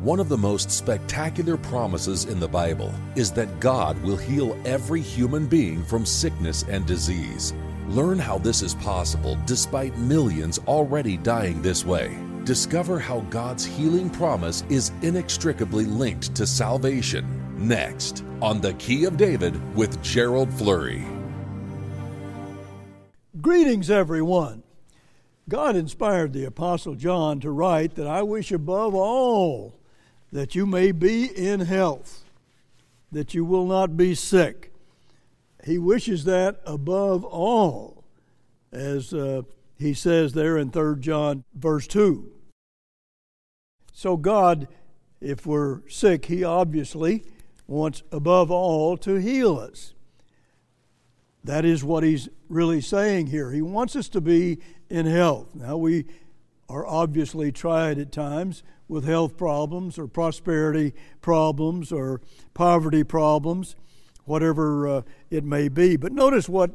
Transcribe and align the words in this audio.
One 0.00 0.20
of 0.20 0.28
the 0.28 0.38
most 0.38 0.70
spectacular 0.70 1.56
promises 1.56 2.26
in 2.26 2.38
the 2.38 2.46
Bible 2.46 2.94
is 3.16 3.32
that 3.32 3.58
God 3.58 4.00
will 4.04 4.16
heal 4.16 4.56
every 4.64 5.00
human 5.00 5.48
being 5.48 5.82
from 5.82 6.06
sickness 6.06 6.64
and 6.68 6.86
disease. 6.86 7.52
Learn 7.88 8.16
how 8.16 8.38
this 8.38 8.62
is 8.62 8.76
possible 8.76 9.36
despite 9.44 9.98
millions 9.98 10.60
already 10.68 11.16
dying 11.16 11.60
this 11.60 11.84
way. 11.84 12.16
Discover 12.44 13.00
how 13.00 13.22
God's 13.22 13.64
healing 13.64 14.08
promise 14.08 14.62
is 14.68 14.92
inextricably 15.02 15.84
linked 15.84 16.32
to 16.36 16.46
salvation. 16.46 17.26
Next, 17.58 18.22
on 18.40 18.60
The 18.60 18.74
Key 18.74 19.04
of 19.04 19.16
David 19.16 19.74
with 19.74 20.00
Gerald 20.00 20.54
Flurry. 20.54 21.04
Greetings, 23.40 23.90
everyone. 23.90 24.62
God 25.48 25.74
inspired 25.74 26.32
the 26.34 26.44
Apostle 26.44 26.94
John 26.94 27.40
to 27.40 27.50
write 27.50 27.96
that 27.96 28.06
I 28.06 28.22
wish 28.22 28.52
above 28.52 28.94
all 28.94 29.77
that 30.32 30.54
you 30.54 30.66
may 30.66 30.92
be 30.92 31.24
in 31.24 31.60
health, 31.60 32.24
that 33.10 33.34
you 33.34 33.44
will 33.44 33.66
not 33.66 33.96
be 33.96 34.14
sick. 34.14 34.72
He 35.64 35.78
wishes 35.78 36.24
that 36.24 36.60
above 36.64 37.24
all, 37.24 38.04
as 38.72 39.12
uh, 39.12 39.42
he 39.78 39.94
says 39.94 40.32
there 40.32 40.58
in 40.58 40.70
3 40.70 41.00
John 41.00 41.44
verse 41.54 41.86
2. 41.86 42.32
So, 43.92 44.16
God, 44.16 44.68
if 45.20 45.46
we're 45.46 45.80
sick, 45.88 46.26
He 46.26 46.44
obviously 46.44 47.24
wants 47.66 48.02
above 48.12 48.50
all 48.50 48.96
to 48.98 49.16
heal 49.16 49.58
us. 49.58 49.94
That 51.42 51.64
is 51.64 51.82
what 51.82 52.04
He's 52.04 52.28
really 52.48 52.80
saying 52.80 53.28
here. 53.28 53.50
He 53.50 53.62
wants 53.62 53.96
us 53.96 54.08
to 54.10 54.20
be 54.20 54.58
in 54.88 55.06
health. 55.06 55.54
Now, 55.54 55.76
we 55.76 56.06
are 56.68 56.86
obviously 56.86 57.50
tried 57.50 57.98
at 57.98 58.12
times 58.12 58.62
with 58.88 59.04
health 59.04 59.36
problems 59.36 59.98
or 59.98 60.08
prosperity 60.08 60.94
problems 61.20 61.92
or 61.92 62.20
poverty 62.54 63.04
problems, 63.04 63.76
whatever 64.24 64.88
uh, 64.88 65.02
it 65.30 65.44
may 65.44 65.68
be. 65.68 65.96
But 65.96 66.12
notice 66.12 66.48
what 66.48 66.72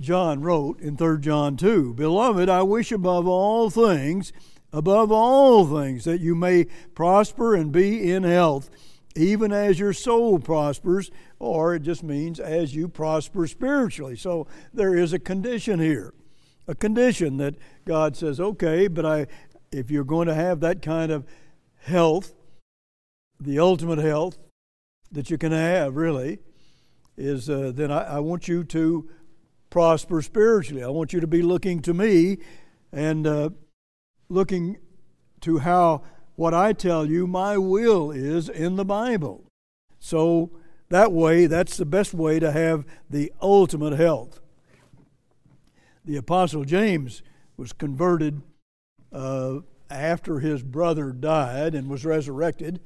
John 0.00 0.40
wrote 0.40 0.80
in 0.80 0.96
3 0.96 1.20
John 1.20 1.56
2 1.56 1.94
Beloved, 1.94 2.48
I 2.48 2.62
wish 2.62 2.90
above 2.90 3.28
all 3.28 3.68
things, 3.68 4.32
above 4.72 5.12
all 5.12 5.66
things, 5.66 6.04
that 6.04 6.20
you 6.20 6.34
may 6.34 6.64
prosper 6.94 7.54
and 7.54 7.70
be 7.70 8.10
in 8.10 8.22
health, 8.22 8.70
even 9.14 9.52
as 9.52 9.78
your 9.78 9.92
soul 9.92 10.38
prospers, 10.38 11.10
or 11.38 11.74
it 11.74 11.82
just 11.82 12.02
means 12.02 12.40
as 12.40 12.74
you 12.74 12.88
prosper 12.88 13.46
spiritually. 13.46 14.16
So 14.16 14.46
there 14.72 14.94
is 14.94 15.12
a 15.12 15.18
condition 15.18 15.80
here. 15.80 16.14
A 16.68 16.74
condition 16.74 17.38
that 17.38 17.56
God 17.84 18.16
says, 18.16 18.38
okay, 18.38 18.86
but 18.86 19.04
I, 19.04 19.26
if 19.72 19.90
you're 19.90 20.04
going 20.04 20.26
to 20.26 20.34
have 20.34 20.60
that 20.60 20.82
kind 20.82 21.12
of 21.12 21.24
health, 21.82 22.34
the 23.38 23.58
ultimate 23.58 23.98
health 23.98 24.36
that 25.12 25.30
you 25.30 25.38
can 25.38 25.52
have, 25.52 25.96
really, 25.96 26.38
is 27.16 27.48
uh, 27.48 27.72
then 27.74 27.90
I, 27.90 28.16
I, 28.16 28.18
want 28.20 28.48
you 28.48 28.64
to 28.64 29.08
prosper 29.68 30.22
spiritually. 30.22 30.82
I 30.82 30.88
want 30.88 31.12
you 31.12 31.20
to 31.20 31.26
be 31.26 31.42
looking 31.42 31.80
to 31.82 31.94
me 31.94 32.38
and 32.92 33.26
uh, 33.26 33.50
looking 34.28 34.78
to 35.42 35.58
how 35.58 36.02
what 36.36 36.54
I 36.54 36.72
tell 36.72 37.06
you 37.06 37.26
my 37.26 37.58
will 37.58 38.10
is 38.10 38.48
in 38.48 38.76
the 38.76 38.84
Bible. 38.84 39.44
So 39.98 40.50
that 40.88 41.12
way, 41.12 41.46
that's 41.46 41.76
the 41.76 41.84
best 41.84 42.14
way 42.14 42.40
to 42.40 42.50
have 42.50 42.84
the 43.08 43.32
ultimate 43.40 43.98
health. 43.98 44.40
The 46.04 46.16
Apostle 46.16 46.64
James 46.64 47.22
was 47.56 47.72
converted 47.72 48.42
uh, 49.12 49.60
after 49.88 50.38
his 50.40 50.62
brother 50.62 51.12
died 51.12 51.74
and 51.74 51.88
was 51.88 52.04
resurrected. 52.04 52.80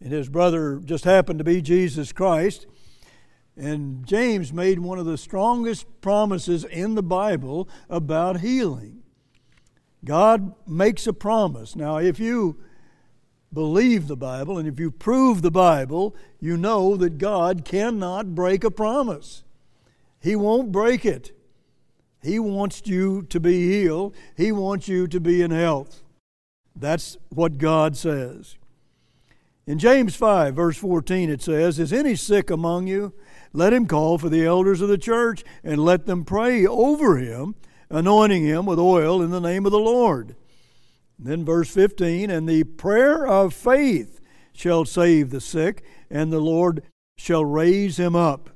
And 0.00 0.12
his 0.12 0.28
brother 0.28 0.80
just 0.84 1.04
happened 1.04 1.38
to 1.38 1.44
be 1.44 1.62
Jesus 1.62 2.12
Christ. 2.12 2.66
And 3.56 4.04
James 4.06 4.52
made 4.52 4.80
one 4.80 4.98
of 4.98 5.06
the 5.06 5.18
strongest 5.18 6.00
promises 6.00 6.64
in 6.64 6.94
the 6.94 7.02
Bible 7.02 7.68
about 7.88 8.40
healing. 8.40 9.02
God 10.04 10.54
makes 10.66 11.06
a 11.06 11.12
promise. 11.12 11.74
Now, 11.76 11.96
if 11.96 12.18
you 12.18 12.58
believe 13.52 14.08
the 14.08 14.16
Bible 14.16 14.58
and 14.58 14.68
if 14.68 14.78
you 14.80 14.90
prove 14.90 15.40
the 15.40 15.50
Bible, 15.50 16.14
you 16.40 16.56
know 16.56 16.96
that 16.96 17.18
God 17.18 17.64
cannot 17.64 18.34
break 18.34 18.64
a 18.64 18.70
promise. 18.70 19.44
He 20.20 20.34
won't 20.36 20.72
break 20.72 21.04
it. 21.04 21.33
He 22.24 22.38
wants 22.38 22.82
you 22.86 23.22
to 23.28 23.38
be 23.38 23.68
healed, 23.68 24.14
He 24.36 24.50
wants 24.50 24.88
you 24.88 25.06
to 25.08 25.20
be 25.20 25.42
in 25.42 25.50
health. 25.50 26.02
That's 26.74 27.16
what 27.28 27.58
God 27.58 27.96
says. 27.96 28.56
In 29.66 29.78
James 29.78 30.16
5, 30.16 30.54
verse 30.54 30.76
14, 30.76 31.30
it 31.30 31.42
says, 31.42 31.78
Is 31.78 31.92
any 31.92 32.16
sick 32.16 32.50
among 32.50 32.86
you? 32.86 33.14
Let 33.52 33.72
him 33.72 33.86
call 33.86 34.18
for 34.18 34.28
the 34.28 34.44
elders 34.44 34.80
of 34.80 34.88
the 34.88 34.98
church 34.98 35.44
and 35.62 35.84
let 35.84 36.06
them 36.06 36.24
pray 36.24 36.66
over 36.66 37.16
him, 37.16 37.54
anointing 37.88 38.44
him 38.44 38.66
with 38.66 38.78
oil 38.78 39.22
in 39.22 39.30
the 39.30 39.40
name 39.40 39.64
of 39.64 39.72
the 39.72 39.78
Lord. 39.78 40.34
And 41.18 41.26
then 41.26 41.44
verse 41.44 41.70
15, 41.70 42.30
And 42.30 42.48
the 42.48 42.64
prayer 42.64 43.26
of 43.26 43.54
faith 43.54 44.20
shall 44.52 44.84
save 44.84 45.30
the 45.30 45.40
sick, 45.40 45.82
and 46.10 46.32
the 46.32 46.40
Lord 46.40 46.82
shall 47.16 47.44
raise 47.44 47.98
him 47.98 48.16
up. 48.16 48.50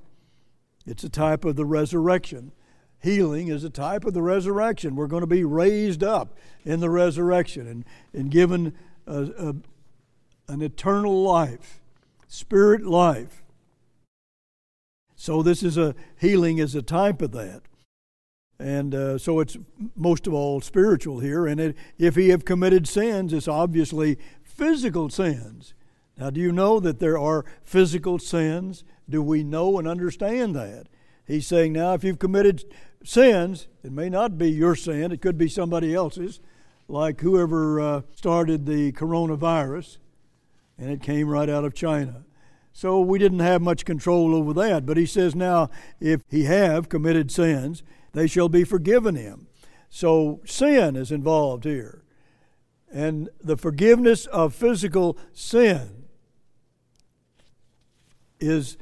It's 0.85 1.05
a 1.05 1.09
type 1.09 1.45
of 1.45 1.57
the 1.57 1.65
resurrection 1.65 2.53
healing 3.01 3.49
is 3.49 3.65
a 3.65 3.71
type 3.71 4.05
of 4.05 4.15
the 4.15 4.23
resurrection. 4.23 4.97
We're 4.97 5.07
going 5.07 5.23
to 5.23 5.27
be 5.27 5.45
raised 5.45 6.03
up 6.03 6.37
in 6.65 6.81
the 6.81 6.91
resurrection 6.91 7.67
and, 7.67 7.85
and 8.13 8.31
given 8.31 8.75
a, 9.07 9.23
a, 9.23 9.55
an 10.53 10.63
eternal 10.63 11.23
life, 11.23 11.81
spirit 12.27 12.85
life. 12.85 13.45
So 15.15 15.43
this 15.43 15.63
is 15.63 15.77
a 15.77 15.95
healing 16.21 16.59
is 16.59 16.75
a 16.75 16.83
type 16.83 17.23
of 17.23 17.33
that. 17.33 17.63
And 18.61 18.95
uh, 18.95 19.19
so 19.19 19.39
it's 19.39 19.57
most 19.95 20.27
of 20.27 20.35
all 20.35 20.61
spiritual 20.61 21.21
here. 21.21 21.47
And 21.47 21.61
it, 21.61 21.77
if 21.97 22.17
he 22.17 22.31
have 22.31 22.45
committed 22.45 22.89
sins, 22.89 23.33
it's 23.33 23.47
obviously 23.47 24.19
physical 24.43 25.09
sins. 25.11 25.75
Now, 26.17 26.31
do 26.31 26.41
you 26.41 26.51
know 26.51 26.81
that 26.81 26.99
there 26.99 27.17
are 27.17 27.45
physical 27.63 28.19
sins? 28.19 28.83
Do 29.09 29.23
we 29.23 29.45
know 29.45 29.79
and 29.79 29.87
understand 29.87 30.57
that? 30.57 30.89
He's 31.25 31.47
saying 31.47 31.75
now, 31.75 31.95
if 31.95 32.03
you've 32.03 32.19
committed 32.19 32.65
sins, 33.05 33.69
it 33.83 33.93
may 33.93 34.09
not 34.09 34.39
be 34.39 34.51
your 34.51 34.75
sin, 34.75 35.13
it 35.13 35.23
could 35.23 35.39
be 35.39 35.49
somebody 35.49 35.95
else's, 35.95 36.41
like 36.89 37.21
whoever 37.21 37.81
uh, 37.81 38.03
started 38.15 38.67
the 38.67 38.93
coronavirus, 38.93 39.99
and 40.79 40.91
it 40.91 41.03
came 41.03 41.29
right 41.29 41.49
out 41.49 41.65
of 41.65 41.75
China. 41.75 42.25
So 42.73 43.01
we 43.01 43.19
didn't 43.19 43.41
have 43.41 43.61
much 43.61 43.85
control 43.85 44.35
over 44.35 44.53
that. 44.55 44.87
But 44.87 44.97
he 44.97 45.07
says 45.07 45.35
now, 45.35 45.69
if 46.01 46.23
he 46.29 46.45
have 46.45 46.89
committed 46.89 47.31
sins, 47.31 47.83
they 48.13 48.29
shall 48.29 48.49
be 48.49 48.63
forgiven 48.63 49.17
him. 49.17 49.49
So 49.91 50.41
sin 50.45 50.95
is 50.95 51.11
involved 51.11 51.65
here. 51.65 52.05
And 52.93 53.31
the 53.43 53.57
forgiveness 53.57 54.27
of 54.27 54.55
physical 54.55 55.19
sin 55.33 56.05
is 58.39 58.79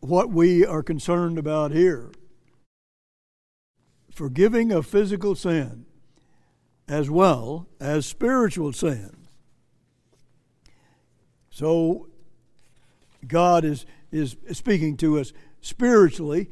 what 0.00 0.30
we 0.30 0.64
are 0.64 0.82
concerned 0.82 1.38
about 1.38 1.72
here 1.72 2.10
forgiving 4.14 4.70
of 4.72 4.86
physical 4.86 5.34
sin 5.34 5.86
as 6.88 7.10
well 7.10 7.66
as 7.80 8.06
spiritual 8.06 8.72
sin. 8.72 9.26
So 11.50 12.08
God 13.26 13.64
is 13.64 13.86
is 14.12 14.36
speaking 14.52 14.96
to 14.98 15.18
us 15.18 15.32
spiritually, 15.60 16.50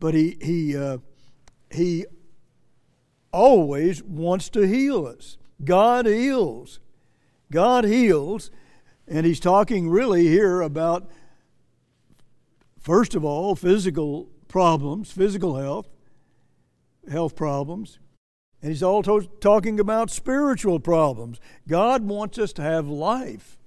but 0.00 0.14
he 0.14 0.36
he 0.40 0.76
uh, 0.76 0.98
he 1.70 2.06
always 3.32 4.02
wants 4.02 4.48
to 4.50 4.66
heal 4.66 5.06
us. 5.06 5.36
God 5.62 6.06
heals. 6.06 6.80
God 7.52 7.84
heals, 7.84 8.50
and 9.06 9.26
he's 9.26 9.40
talking 9.40 9.88
really 9.88 10.26
here 10.26 10.60
about 10.60 11.10
first 12.78 13.14
of 13.14 13.24
all 13.24 13.54
physical 13.54 14.28
problems, 14.48 15.10
physical 15.10 15.56
health, 15.56 15.88
health 17.10 17.36
problems. 17.36 17.98
And 18.62 18.70
he's 18.70 18.82
also 18.82 19.20
talking 19.20 19.78
about 19.78 20.10
spiritual 20.10 20.80
problems. 20.80 21.38
God 21.68 22.04
wants 22.04 22.38
us 22.38 22.52
to 22.54 22.62
have 22.62 22.88
life, 22.88 23.58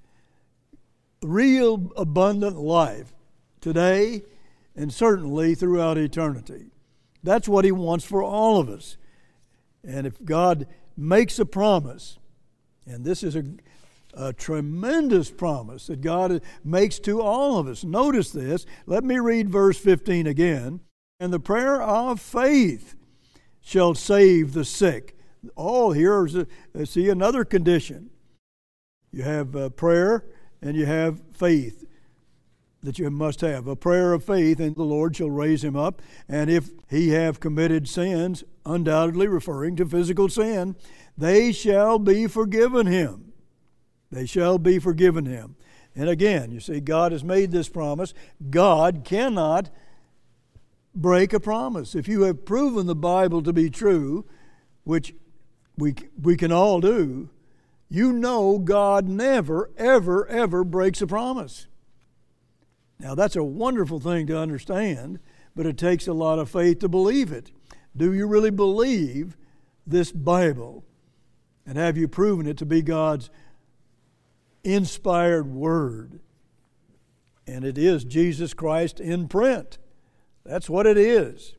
real 1.21 1.91
abundant 1.95 2.57
life, 2.57 3.13
today 3.61 4.23
and 4.75 4.93
certainly 4.93 5.55
throughout 5.55 5.97
eternity. 5.97 6.67
That's 7.23 7.47
what 7.47 7.65
he 7.65 7.71
wants 7.71 8.05
for 8.05 8.23
all 8.23 8.59
of 8.59 8.69
us. 8.69 8.97
And 9.83 10.07
if 10.07 10.23
God 10.23 10.67
makes 10.95 11.39
a 11.39 11.45
promise, 11.45 12.17
and 12.85 13.03
this 13.05 13.23
is 13.23 13.35
a, 13.35 13.43
a 14.13 14.33
tremendous 14.33 15.29
promise 15.29 15.87
that 15.87 16.01
God 16.01 16.41
makes 16.63 16.99
to 16.99 17.21
all 17.21 17.57
of 17.57 17.67
us. 17.67 17.83
Notice 17.83 18.31
this. 18.31 18.65
Let 18.85 19.03
me 19.03 19.19
read 19.19 19.49
verse 19.49 19.77
15 19.77 20.27
again. 20.27 20.79
And 21.19 21.33
the 21.33 21.39
prayer 21.39 21.81
of 21.81 22.19
faith 22.19 22.95
shall 23.67 23.93
save 23.93 24.53
the 24.53 24.63
sick. 24.63 25.17
Oh, 25.57 25.91
here's 25.91 26.35
a, 26.35 26.47
see 26.85 27.09
another 27.09 27.43
condition. 27.43 28.09
You 29.11 29.23
have 29.23 29.57
uh, 29.57 29.69
prayer 29.71 30.23
and 30.61 30.77
you 30.77 30.85
have 30.85 31.21
faith 31.33 31.83
that 32.81 32.97
you 32.97 33.09
must 33.09 33.41
have 33.41 33.67
a 33.67 33.75
prayer 33.75 34.13
of 34.13 34.23
faith, 34.23 34.61
and 34.61 34.73
the 34.73 34.83
Lord 34.83 35.17
shall 35.17 35.29
raise 35.29 35.65
him 35.65 35.75
up. 35.75 36.01
And 36.29 36.49
if 36.49 36.69
he 36.89 37.09
have 37.09 37.41
committed 37.41 37.89
sins, 37.89 38.45
undoubtedly 38.65 39.27
referring 39.27 39.75
to 39.75 39.85
physical 39.85 40.29
sin, 40.29 40.77
they 41.17 41.51
shall 41.51 41.99
be 41.99 42.25
forgiven 42.27 42.87
him. 42.87 43.33
They 44.09 44.25
shall 44.25 44.57
be 44.57 44.79
forgiven 44.79 45.25
him. 45.25 45.57
And 45.93 46.07
again, 46.07 46.51
you 46.51 46.61
see, 46.61 46.79
God 46.79 47.11
has 47.11 47.23
made 47.23 47.51
this 47.51 47.67
promise. 47.67 48.13
God 48.49 49.01
cannot 49.03 49.69
break 50.97 51.31
a 51.31 51.39
promise. 51.39 51.95
If 51.95 52.07
you 52.07 52.23
have 52.23 52.45
proven 52.45 52.87
the 52.87 52.95
Bible 52.95 53.41
to 53.43 53.53
be 53.53 53.69
true, 53.69 54.25
which 54.83 55.13
we, 55.77 55.95
we 56.21 56.35
can 56.35 56.51
all 56.51 56.81
do, 56.81 57.29
you 57.89 58.11
know 58.11 58.59
God 58.59 59.07
never, 59.07 59.69
ever, 59.77 60.27
ever 60.27 60.63
breaks 60.63 61.01
a 61.01 61.07
promise. 61.07 61.67
Now, 62.99 63.15
that's 63.15 63.35
a 63.35 63.43
wonderful 63.43 63.99
thing 63.99 64.27
to 64.27 64.37
understand, 64.37 65.19
but 65.55 65.65
it 65.65 65.77
takes 65.77 66.07
a 66.07 66.13
lot 66.13 66.39
of 66.39 66.49
faith 66.49 66.79
to 66.79 66.89
believe 66.89 67.31
it. 67.31 67.51
Do 67.95 68.13
you 68.13 68.27
really 68.27 68.49
believe 68.49 69.37
this 69.85 70.11
Bible? 70.11 70.83
And 71.65 71.77
have 71.77 71.97
you 71.97 72.07
proven 72.07 72.47
it 72.47 72.57
to 72.57 72.65
be 72.65 72.81
God's 72.81 73.29
inspired 74.63 75.53
word? 75.53 76.19
And 77.45 77.63
it 77.63 77.77
is 77.77 78.03
Jesus 78.03 78.53
Christ 78.53 78.99
in 78.99 79.27
print. 79.27 79.77
That's 80.47 80.69
what 80.69 80.87
it 80.87 80.97
is. 80.97 81.55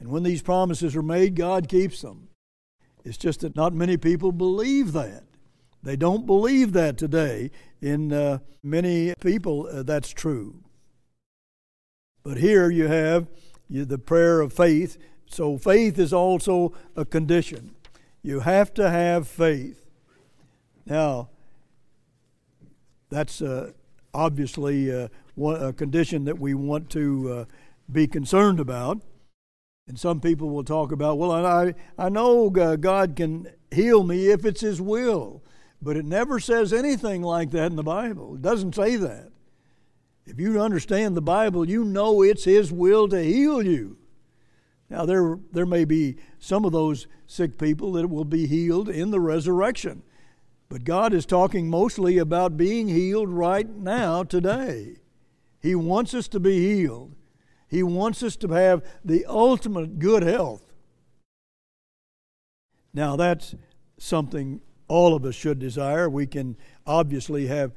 And 0.00 0.08
when 0.08 0.22
these 0.22 0.42
promises 0.42 0.96
are 0.96 1.02
made, 1.02 1.36
God 1.36 1.68
keeps 1.68 2.00
them. 2.00 2.28
It's 3.04 3.18
just 3.18 3.40
that 3.40 3.54
not 3.54 3.74
many 3.74 3.98
people 3.98 4.32
believe 4.32 4.92
that. 4.92 5.24
They 5.82 5.96
don't 5.96 6.24
believe 6.24 6.72
that 6.72 6.96
today. 6.96 7.50
In 7.82 8.12
uh, 8.12 8.38
many 8.62 9.14
people, 9.20 9.68
uh, 9.70 9.82
that's 9.82 10.10
true. 10.10 10.64
But 12.22 12.38
here 12.38 12.70
you 12.70 12.88
have 12.88 13.28
the 13.68 13.98
prayer 13.98 14.40
of 14.40 14.54
faith. 14.54 14.96
So 15.26 15.58
faith 15.58 15.98
is 15.98 16.14
also 16.14 16.72
a 16.96 17.04
condition. 17.04 17.74
You 18.22 18.40
have 18.40 18.72
to 18.74 18.88
have 18.88 19.28
faith. 19.28 19.84
Now, 20.86 21.28
that's 23.10 23.42
uh, 23.42 23.72
obviously 24.14 24.90
uh, 24.90 25.08
a 25.38 25.72
condition 25.74 26.24
that 26.24 26.38
we 26.38 26.54
want 26.54 26.88
to 26.90 27.30
uh, 27.30 27.44
be 27.90 28.06
concerned 28.06 28.60
about. 28.60 29.00
And 29.86 29.98
some 29.98 30.20
people 30.20 30.50
will 30.50 30.64
talk 30.64 30.92
about, 30.92 31.18
well, 31.18 31.32
I, 31.32 31.74
I 31.98 32.08
know 32.08 32.48
God 32.48 33.16
can 33.16 33.48
heal 33.70 34.02
me 34.02 34.28
if 34.28 34.44
it's 34.44 34.62
His 34.62 34.80
will. 34.80 35.42
But 35.82 35.98
it 35.98 36.06
never 36.06 36.40
says 36.40 36.72
anything 36.72 37.22
like 37.22 37.50
that 37.50 37.66
in 37.66 37.76
the 37.76 37.82
Bible. 37.82 38.36
It 38.36 38.42
doesn't 38.42 38.74
say 38.74 38.96
that. 38.96 39.30
If 40.24 40.40
you 40.40 40.58
understand 40.58 41.14
the 41.14 41.22
Bible, 41.22 41.68
you 41.68 41.84
know 41.84 42.22
it's 42.22 42.44
His 42.44 42.72
will 42.72 43.08
to 43.08 43.22
heal 43.22 43.62
you. 43.62 43.98
Now, 44.88 45.04
there, 45.04 45.38
there 45.52 45.66
may 45.66 45.84
be 45.84 46.16
some 46.38 46.64
of 46.64 46.72
those 46.72 47.06
sick 47.26 47.58
people 47.58 47.92
that 47.92 48.08
will 48.08 48.24
be 48.24 48.46
healed 48.46 48.88
in 48.88 49.10
the 49.10 49.20
resurrection. 49.20 50.02
But 50.70 50.84
God 50.84 51.12
is 51.12 51.26
talking 51.26 51.68
mostly 51.68 52.16
about 52.16 52.56
being 52.56 52.88
healed 52.88 53.28
right 53.28 53.68
now, 53.68 54.24
today. 54.24 54.96
He 55.60 55.74
wants 55.74 56.14
us 56.14 56.28
to 56.28 56.40
be 56.40 56.74
healed. 56.74 57.14
He 57.74 57.82
wants 57.82 58.22
us 58.22 58.36
to 58.36 58.48
have 58.52 58.84
the 59.04 59.26
ultimate 59.26 59.98
good 59.98 60.22
health. 60.22 60.62
Now, 62.92 63.16
that's 63.16 63.56
something 63.98 64.60
all 64.86 65.16
of 65.16 65.24
us 65.24 65.34
should 65.34 65.58
desire. 65.58 66.08
We 66.08 66.28
can 66.28 66.56
obviously 66.86 67.48
have 67.48 67.72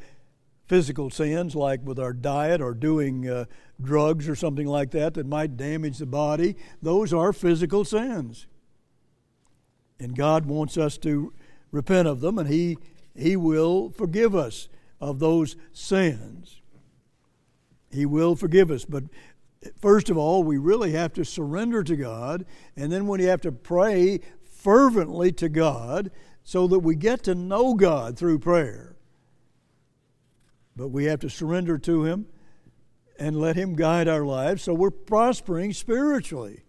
physical 0.68 1.10
sins 1.10 1.56
like 1.56 1.84
with 1.84 1.98
our 1.98 2.14
diet 2.14 2.62
or 2.62 2.76
doing 2.76 3.28
uh, 3.28 3.46
drugs 3.82 4.30
or 4.30 4.36
something 4.36 4.68
like 4.68 4.92
that 4.92 5.16
that 5.16 5.26
might 5.26 5.58
damage 5.58 5.98
the 5.98 6.06
body. 6.06 6.58
Those 6.80 7.12
are 7.12 7.34
physical 7.34 7.84
sins. 7.84 8.46
And 10.00 10.16
God 10.16 10.46
wants 10.46 10.78
us 10.78 11.00
to 11.00 11.34
repent 11.72 12.08
of 12.08 12.22
them, 12.22 12.38
and 12.38 12.48
He, 12.48 12.78
he 13.16 13.36
will 13.36 13.90
forgive 13.90 14.36
us 14.36 14.70
of 15.02 15.18
those 15.18 15.56
sins. 15.74 16.62
He 17.90 18.06
will 18.06 18.36
forgive 18.36 18.70
us. 18.70 18.86
But 18.86 19.06
first 19.80 20.10
of 20.10 20.18
all, 20.18 20.44
we 20.44 20.58
really 20.58 20.92
have 20.92 21.14
to 21.14 21.26
surrender 21.26 21.84
to 21.84 21.96
God, 21.96 22.46
and 22.76 22.92
then 22.92 23.08
we 23.08 23.24
have 23.24 23.42
to 23.42 23.52
pray 23.52 24.22
fervently 24.44 25.32
to 25.34 25.50
God 25.50 26.12
so 26.44 26.68
that 26.68 26.80
we 26.80 26.96
get 26.96 27.24
to 27.24 27.36
know 27.36 27.74
God 27.74 28.18
through 28.18 28.40
prayer. 28.40 28.96
But 30.76 30.90
we 30.90 31.06
have 31.06 31.20
to 31.22 31.30
surrender 31.30 31.78
to 31.80 32.04
Him 32.04 32.28
and 33.20 33.40
let 33.40 33.56
Him 33.56 33.76
guide 33.76 34.08
our 34.08 34.26
lives 34.26 34.64
so 34.64 34.74
we're 34.74 34.92
prospering 34.92 35.74
spiritually. 35.74 36.64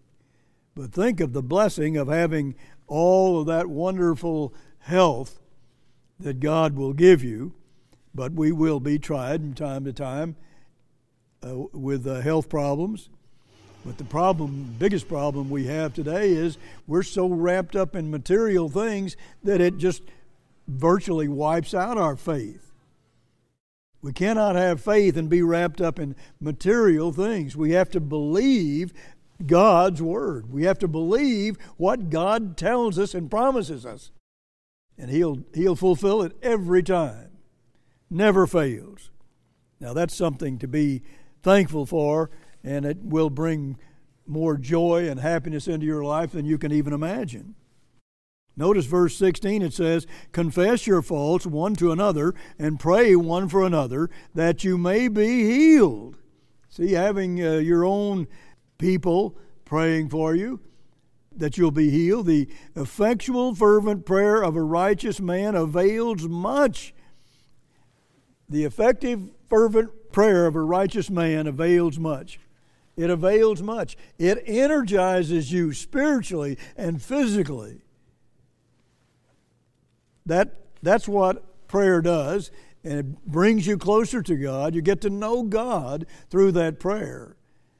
But 0.75 0.91
think 0.91 1.19
of 1.19 1.33
the 1.33 1.43
blessing 1.43 1.97
of 1.97 2.07
having 2.07 2.55
all 2.87 3.39
of 3.39 3.47
that 3.47 3.67
wonderful 3.67 4.53
health 4.79 5.39
that 6.19 6.39
God 6.39 6.75
will 6.75 6.93
give 6.93 7.23
you, 7.23 7.53
but 8.13 8.33
we 8.33 8.51
will 8.51 8.79
be 8.79 8.97
tried 8.99 9.41
from 9.41 9.53
time 9.53 9.85
to 9.85 9.93
time 9.93 10.35
uh, 11.43 11.55
with 11.73 12.05
uh, 12.07 12.21
health 12.21 12.49
problems. 12.49 13.09
But 13.85 13.97
the 13.97 14.03
problem, 14.03 14.75
biggest 14.77 15.07
problem 15.07 15.49
we 15.49 15.65
have 15.67 15.93
today 15.93 16.31
is 16.31 16.57
we're 16.85 17.03
so 17.03 17.27
wrapped 17.27 17.75
up 17.75 17.95
in 17.95 18.11
material 18.11 18.69
things 18.69 19.15
that 19.43 19.61
it 19.61 19.77
just 19.77 20.03
virtually 20.67 21.27
wipes 21.27 21.73
out 21.73 21.97
our 21.97 22.15
faith. 22.15 22.71
We 24.01 24.13
cannot 24.13 24.55
have 24.55 24.81
faith 24.81 25.17
and 25.17 25.29
be 25.29 25.41
wrapped 25.41 25.81
up 25.81 25.99
in 25.99 26.15
material 26.39 27.11
things. 27.11 27.55
We 27.55 27.71
have 27.71 27.89
to 27.91 27.99
believe 27.99 28.93
God's 29.45 30.01
Word. 30.01 30.51
We 30.51 30.63
have 30.63 30.79
to 30.79 30.87
believe 30.87 31.57
what 31.77 32.09
God 32.09 32.57
tells 32.57 32.99
us 32.99 33.13
and 33.13 33.31
promises 33.31 33.85
us. 33.85 34.11
And 34.97 35.09
He'll, 35.09 35.39
he'll 35.53 35.75
fulfill 35.75 36.21
it 36.21 36.33
every 36.41 36.83
time. 36.83 37.29
Never 38.09 38.47
fails. 38.47 39.11
Now, 39.79 39.93
that's 39.93 40.15
something 40.15 40.57
to 40.59 40.67
be 40.67 41.03
thankful 41.41 41.85
for 41.85 42.29
and 42.63 42.85
it 42.85 42.97
will 43.01 43.29
bring 43.29 43.77
more 44.25 44.57
joy 44.57 45.07
and 45.09 45.19
happiness 45.19 45.67
into 45.67 45.85
your 45.85 46.03
life 46.03 46.31
than 46.31 46.45
you 46.45 46.57
can 46.57 46.71
even 46.71 46.93
imagine. 46.93 47.55
Notice 48.55 48.85
verse 48.85 49.15
16, 49.15 49.61
it 49.61 49.73
says, 49.73 50.05
Confess 50.31 50.85
your 50.85 51.01
faults 51.01 51.45
one 51.45 51.75
to 51.75 51.91
another 51.91 52.35
and 52.57 52.79
pray 52.79 53.15
one 53.15 53.47
for 53.47 53.65
another 53.65 54.09
that 54.35 54.63
you 54.63 54.77
may 54.77 55.07
be 55.07 55.45
healed. 55.45 56.17
See, 56.67 56.91
having 56.91 57.43
uh, 57.43 57.53
your 57.53 57.85
own 57.85 58.27
people 58.77 59.37
praying 59.65 60.09
for 60.09 60.35
you, 60.35 60.59
that 61.35 61.57
you'll 61.57 61.71
be 61.71 61.89
healed. 61.89 62.25
The 62.25 62.49
effectual, 62.75 63.55
fervent 63.55 64.05
prayer 64.05 64.43
of 64.43 64.55
a 64.55 64.61
righteous 64.61 65.21
man 65.21 65.55
avails 65.55 66.27
much. 66.27 66.93
The 68.49 68.65
effective, 68.65 69.29
fervent 69.47 69.89
prayer 70.11 70.45
of 70.45 70.55
a 70.55 70.61
righteous 70.61 71.09
man 71.09 71.47
avails 71.47 71.99
much. 71.99 72.39
It 72.97 73.09
avails 73.09 73.61
much. 73.61 73.95
It 74.17 74.43
energizes 74.45 75.51
you 75.51 75.71
spiritually 75.73 76.57
and 76.75 77.01
physically. 77.01 77.81
That, 80.25 80.55
that's 80.83 81.07
what 81.07 81.67
prayer 81.67 82.01
does, 82.01 82.51
and 82.83 82.99
it 82.99 83.25
brings 83.25 83.65
you 83.65 83.77
closer 83.77 84.21
to 84.21 84.35
God. 84.35 84.75
You 84.75 84.81
get 84.81 85.01
to 85.01 85.09
know 85.09 85.43
God 85.43 86.05
through 86.29 86.51
that 86.53 86.79
prayer, 86.79 87.37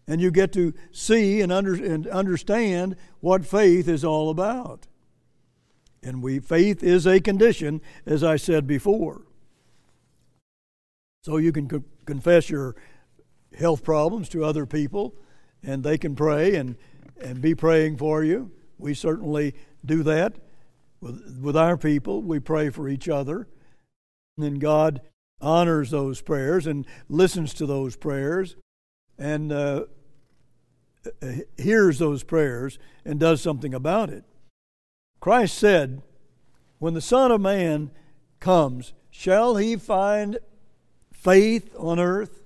and 0.08 0.22
you 0.22 0.32
get 0.32 0.54
to 0.54 0.74
see 0.92 1.42
and, 1.42 1.52
under, 1.52 1.74
and 1.74 2.08
understand 2.08 2.96
what 3.20 3.46
faith 3.46 3.88
is 3.88 4.06
all 4.06 4.30
about. 4.30 4.88
And 6.02 6.24
we 6.24 6.40
faith 6.40 6.82
is 6.82 7.06
a 7.06 7.20
condition, 7.20 7.82
as 8.06 8.24
I 8.24 8.38
said 8.38 8.66
before. 8.66 9.24
So 11.24 11.38
you 11.38 11.52
can 11.52 11.84
confess 12.10 12.50
your 12.50 12.76
health 13.58 13.84
problems 13.84 14.30
to 14.30 14.44
other 14.44 14.66
people, 14.66 15.14
and 15.64 15.84
they 15.84 15.98
can 15.98 16.16
pray 16.16 16.56
and, 16.56 16.76
and 17.22 17.42
be 17.42 17.54
praying 17.54 17.98
for 17.98 18.24
you. 18.24 18.52
We 18.78 18.94
certainly 18.94 19.54
do 19.86 20.04
that 20.04 20.36
with, 21.02 21.40
with 21.42 21.56
our 21.56 21.78
people. 21.78 22.22
We 22.22 22.40
pray 22.40 22.70
for 22.70 22.90
each 22.90 23.08
other. 23.08 23.48
And 24.38 24.60
God 24.60 25.02
honors 25.40 25.92
those 25.92 26.22
prayers 26.22 26.66
and 26.66 26.86
listens 27.08 27.54
to 27.56 27.66
those 27.66 27.96
prayers 27.96 28.56
and 29.18 29.52
uh, 29.52 29.86
hears 31.58 32.00
those 32.00 32.24
prayers 32.24 32.80
and 33.06 33.20
does 33.20 33.42
something 33.42 33.74
about 33.74 34.10
it. 34.10 34.24
Christ 35.20 35.58
said, 35.58 36.02
When 36.80 36.94
the 36.94 37.02
Son 37.02 37.32
of 37.32 37.42
Man 37.42 37.92
comes, 38.40 38.94
shall 39.12 39.58
he 39.58 39.76
find 39.76 40.40
faith 41.20 41.74
on 41.78 42.00
earth? 42.00 42.44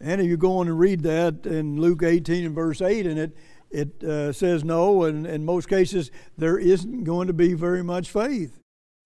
And 0.00 0.20
if 0.20 0.26
you 0.26 0.36
go 0.36 0.58
on 0.58 0.68
and 0.68 0.78
read 0.78 1.02
that 1.02 1.46
in 1.46 1.80
Luke 1.80 2.02
18 2.02 2.44
and 2.44 2.54
verse 2.54 2.82
8, 2.82 3.06
and 3.06 3.18
it, 3.18 3.36
it 3.70 4.04
uh, 4.04 4.32
says 4.32 4.62
no, 4.62 5.04
and 5.04 5.26
in 5.26 5.44
most 5.44 5.68
cases, 5.68 6.10
there 6.36 6.58
isn't 6.58 7.04
going 7.04 7.26
to 7.28 7.32
be 7.32 7.54
very 7.54 7.82
much 7.82 8.10
faith. 8.10 8.60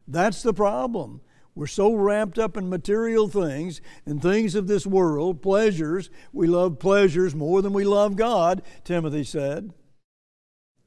That's 0.08 0.42
the 0.42 0.52
problem. 0.52 1.20
We're 1.54 1.66
so 1.66 1.94
wrapped 1.94 2.38
up 2.38 2.56
in 2.56 2.68
material 2.68 3.28
things 3.28 3.80
and 4.06 4.20
things 4.20 4.54
of 4.54 4.66
this 4.66 4.86
world, 4.86 5.42
pleasures. 5.42 6.10
We 6.32 6.46
love 6.46 6.78
pleasures 6.78 7.34
more 7.34 7.62
than 7.62 7.72
we 7.72 7.84
love 7.84 8.16
God, 8.16 8.62
Timothy 8.84 9.24
said. 9.24 9.72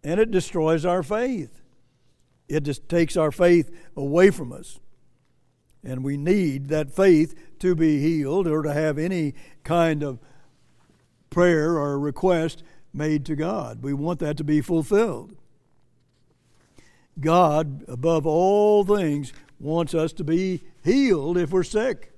And 0.04 0.20
it 0.20 0.32
destroys 0.32 0.86
our 0.86 1.04
faith. 1.04 1.62
It 2.50 2.64
just 2.64 2.90
takes 2.90 3.16
our 3.16 3.32
faith 3.32 3.72
away 3.96 4.30
from 4.30 4.52
us. 4.52 4.80
And 5.84 6.04
we 6.04 6.18
need 6.18 6.68
that 6.68 6.92
faith 6.92 7.34
to 7.60 7.76
be 7.76 8.00
healed 8.00 8.48
or 8.48 8.62
to 8.62 8.74
have 8.74 8.98
any 8.98 9.34
kind 9.64 10.04
of 10.04 10.20
prayer 11.30 11.78
or 11.78 12.00
request 12.00 12.64
made 12.94 13.26
to 13.26 13.36
God. 13.36 13.82
We 13.82 13.94
want 13.94 14.20
that 14.20 14.38
to 14.38 14.44
be 14.44 14.62
fulfilled. 14.62 15.36
God, 17.20 17.84
above 17.88 18.26
all 18.26 18.84
things, 18.84 19.34
wants 19.60 19.94
us 19.94 20.14
to 20.14 20.24
be 20.24 20.62
healed 20.84 21.38
if 21.38 21.52
we're 21.52 21.64
sick. 21.64 22.12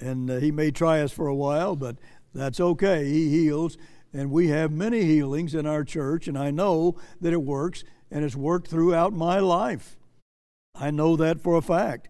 And 0.00 0.30
uh, 0.30 0.36
He 0.36 0.50
may 0.50 0.70
try 0.70 1.00
us 1.00 1.12
for 1.12 1.26
a 1.26 1.34
while, 1.34 1.76
but 1.76 1.96
that's 2.34 2.60
okay. 2.60 3.04
He 3.04 3.28
heals. 3.28 3.76
And 4.12 4.30
we 4.30 4.48
have 4.48 4.72
many 4.72 5.04
healings 5.04 5.54
in 5.54 5.66
our 5.66 5.84
church, 5.84 6.26
and 6.26 6.36
I 6.36 6.50
know 6.50 6.96
that 7.20 7.32
it 7.32 7.42
works, 7.42 7.84
and 8.10 8.24
it's 8.24 8.36
worked 8.36 8.68
throughout 8.68 9.12
my 9.12 9.38
life. 9.38 9.96
I 10.80 10.90
know 10.90 11.14
that 11.16 11.40
for 11.40 11.56
a 11.56 11.62
fact. 11.62 12.08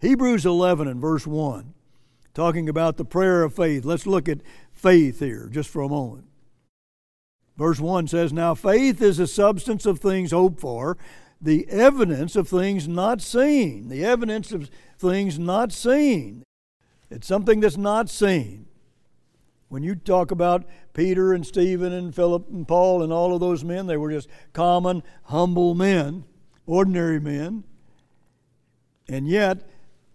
Hebrews 0.00 0.46
11 0.46 0.88
and 0.88 1.00
verse 1.00 1.26
1, 1.26 1.74
talking 2.34 2.68
about 2.68 2.96
the 2.96 3.04
prayer 3.04 3.42
of 3.42 3.54
faith. 3.54 3.84
Let's 3.84 4.06
look 4.06 4.28
at 4.28 4.40
faith 4.70 5.18
here 5.18 5.48
just 5.50 5.68
for 5.68 5.82
a 5.82 5.88
moment. 5.88 6.26
Verse 7.56 7.80
1 7.80 8.06
says, 8.08 8.32
Now 8.32 8.54
faith 8.54 9.02
is 9.02 9.18
the 9.18 9.26
substance 9.26 9.86
of 9.86 9.98
things 9.98 10.30
hoped 10.30 10.60
for, 10.60 10.96
the 11.40 11.68
evidence 11.68 12.36
of 12.36 12.48
things 12.48 12.86
not 12.86 13.20
seen. 13.20 13.88
The 13.88 14.04
evidence 14.04 14.52
of 14.52 14.70
things 14.96 15.38
not 15.38 15.72
seen. 15.72 16.44
It's 17.10 17.26
something 17.26 17.60
that's 17.60 17.76
not 17.76 18.08
seen. 18.08 18.66
When 19.68 19.82
you 19.82 19.94
talk 19.94 20.30
about 20.30 20.64
Peter 20.94 21.32
and 21.32 21.46
Stephen 21.46 21.92
and 21.92 22.14
Philip 22.14 22.48
and 22.48 22.68
Paul 22.68 23.02
and 23.02 23.12
all 23.12 23.34
of 23.34 23.40
those 23.40 23.64
men, 23.64 23.86
they 23.86 23.96
were 23.96 24.10
just 24.10 24.28
common, 24.52 25.02
humble 25.24 25.74
men, 25.74 26.24
ordinary 26.66 27.18
men. 27.18 27.64
And 29.08 29.28
yet, 29.28 29.68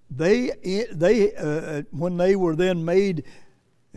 they, 0.09 0.51
they 0.91 1.35
uh, 1.35 1.47
uh 1.47 1.81
when 1.91 2.17
they 2.17 2.35
were 2.35 2.55
then 2.55 2.85
made 2.85 3.25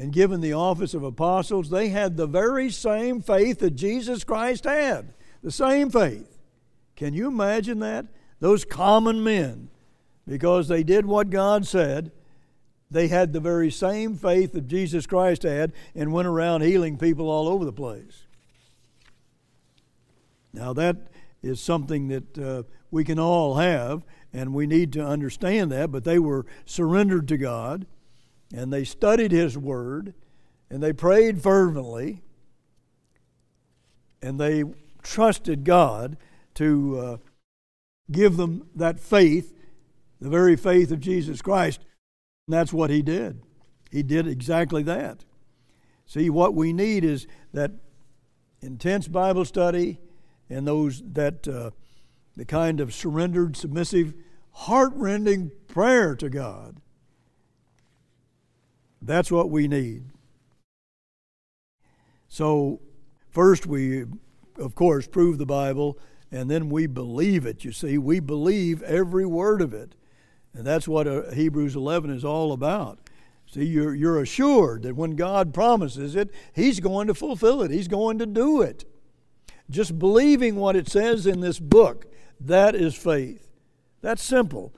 and 0.00 0.14
given 0.14 0.40
the 0.40 0.54
office 0.54 0.94
of 0.94 1.02
apostles, 1.02 1.68
they 1.68 1.90
had 1.90 2.16
the 2.16 2.26
very 2.26 2.70
same 2.70 3.20
faith 3.20 3.58
that 3.58 3.72
Jesus 3.72 4.24
Christ 4.24 4.64
had. 4.64 5.12
The 5.42 5.50
same 5.50 5.90
faith. 5.90 6.38
Can 6.96 7.12
you 7.12 7.28
imagine 7.28 7.80
that? 7.80 8.06
Those 8.40 8.64
common 8.64 9.22
men, 9.22 9.68
because 10.26 10.68
they 10.68 10.82
did 10.82 11.04
what 11.04 11.28
God 11.28 11.66
said, 11.66 12.12
they 12.90 13.08
had 13.08 13.34
the 13.34 13.40
very 13.40 13.70
same 13.70 14.16
faith 14.16 14.52
that 14.52 14.68
Jesus 14.68 15.06
Christ 15.06 15.42
had 15.42 15.74
and 15.94 16.14
went 16.14 16.28
around 16.28 16.62
healing 16.62 16.96
people 16.96 17.28
all 17.28 17.46
over 17.46 17.66
the 17.66 17.72
place. 17.72 18.24
Now, 20.54 20.72
that 20.72 20.96
is 21.42 21.60
something 21.60 22.08
that 22.08 22.38
uh, 22.38 22.62
we 22.90 23.04
can 23.04 23.18
all 23.18 23.54
have, 23.54 24.04
and 24.32 24.54
we 24.54 24.66
need 24.66 24.92
to 24.92 25.04
understand 25.04 25.72
that, 25.72 25.90
but 25.90 26.04
they 26.04 26.18
were 26.18 26.46
surrendered 26.64 27.28
to 27.28 27.36
God 27.36 27.86
and 28.52 28.72
they 28.72 28.84
studied 28.84 29.32
His 29.32 29.56
Word, 29.56 30.14
and 30.70 30.82
they 30.82 30.92
prayed 30.92 31.42
fervently, 31.42 32.22
and 34.22 34.38
they 34.38 34.64
trusted 35.02 35.64
God 35.64 36.16
to 36.54 36.98
uh, 36.98 37.16
give 38.10 38.36
them 38.36 38.68
that 38.74 38.98
faith, 38.98 39.54
the 40.20 40.28
very 40.28 40.56
faith 40.56 40.90
of 40.90 41.00
Jesus 41.00 41.40
Christ. 41.40 41.80
And 42.46 42.54
that's 42.54 42.72
what 42.72 42.90
He 42.90 43.02
did. 43.02 43.40
He 43.90 44.02
did 44.02 44.26
exactly 44.26 44.82
that. 44.84 45.24
See, 46.06 46.28
what 46.28 46.54
we 46.54 46.72
need 46.72 47.04
is 47.04 47.26
that 47.52 47.70
intense 48.60 49.06
Bible 49.06 49.44
study 49.44 50.00
and 50.50 50.66
those 50.66 51.02
that 51.12 51.48
uh, 51.48 51.70
the 52.36 52.44
kind 52.44 52.80
of 52.80 52.92
surrendered, 52.92 53.56
submissive, 53.56 54.12
heart-rending 54.52 55.52
prayer 55.68 56.14
to 56.16 56.28
God 56.28 56.80
that's 59.02 59.30
what 59.30 59.50
we 59.50 59.66
need. 59.66 60.04
So, 62.28 62.80
first 63.30 63.66
we, 63.66 64.04
of 64.58 64.74
course, 64.74 65.06
prove 65.06 65.38
the 65.38 65.46
Bible, 65.46 65.98
and 66.30 66.50
then 66.50 66.68
we 66.68 66.86
believe 66.86 67.46
it. 67.46 67.64
You 67.64 67.72
see, 67.72 67.98
we 67.98 68.20
believe 68.20 68.82
every 68.82 69.26
word 69.26 69.62
of 69.62 69.74
it. 69.74 69.94
And 70.52 70.66
that's 70.66 70.86
what 70.86 71.06
uh, 71.06 71.30
Hebrews 71.30 71.76
11 71.76 72.10
is 72.10 72.24
all 72.24 72.52
about. 72.52 72.98
See, 73.46 73.64
you're, 73.64 73.94
you're 73.94 74.20
assured 74.20 74.82
that 74.82 74.94
when 74.94 75.16
God 75.16 75.52
promises 75.54 76.14
it, 76.14 76.30
He's 76.52 76.78
going 76.78 77.08
to 77.08 77.14
fulfill 77.14 77.62
it, 77.62 77.70
He's 77.70 77.88
going 77.88 78.18
to 78.18 78.26
do 78.26 78.60
it. 78.60 78.84
Just 79.70 79.98
believing 79.98 80.56
what 80.56 80.76
it 80.76 80.88
says 80.88 81.26
in 81.26 81.40
this 81.40 81.58
book, 81.58 82.06
that 82.40 82.74
is 82.74 82.94
faith. 82.94 83.48
That's 84.02 84.22
simple. 84.22 84.74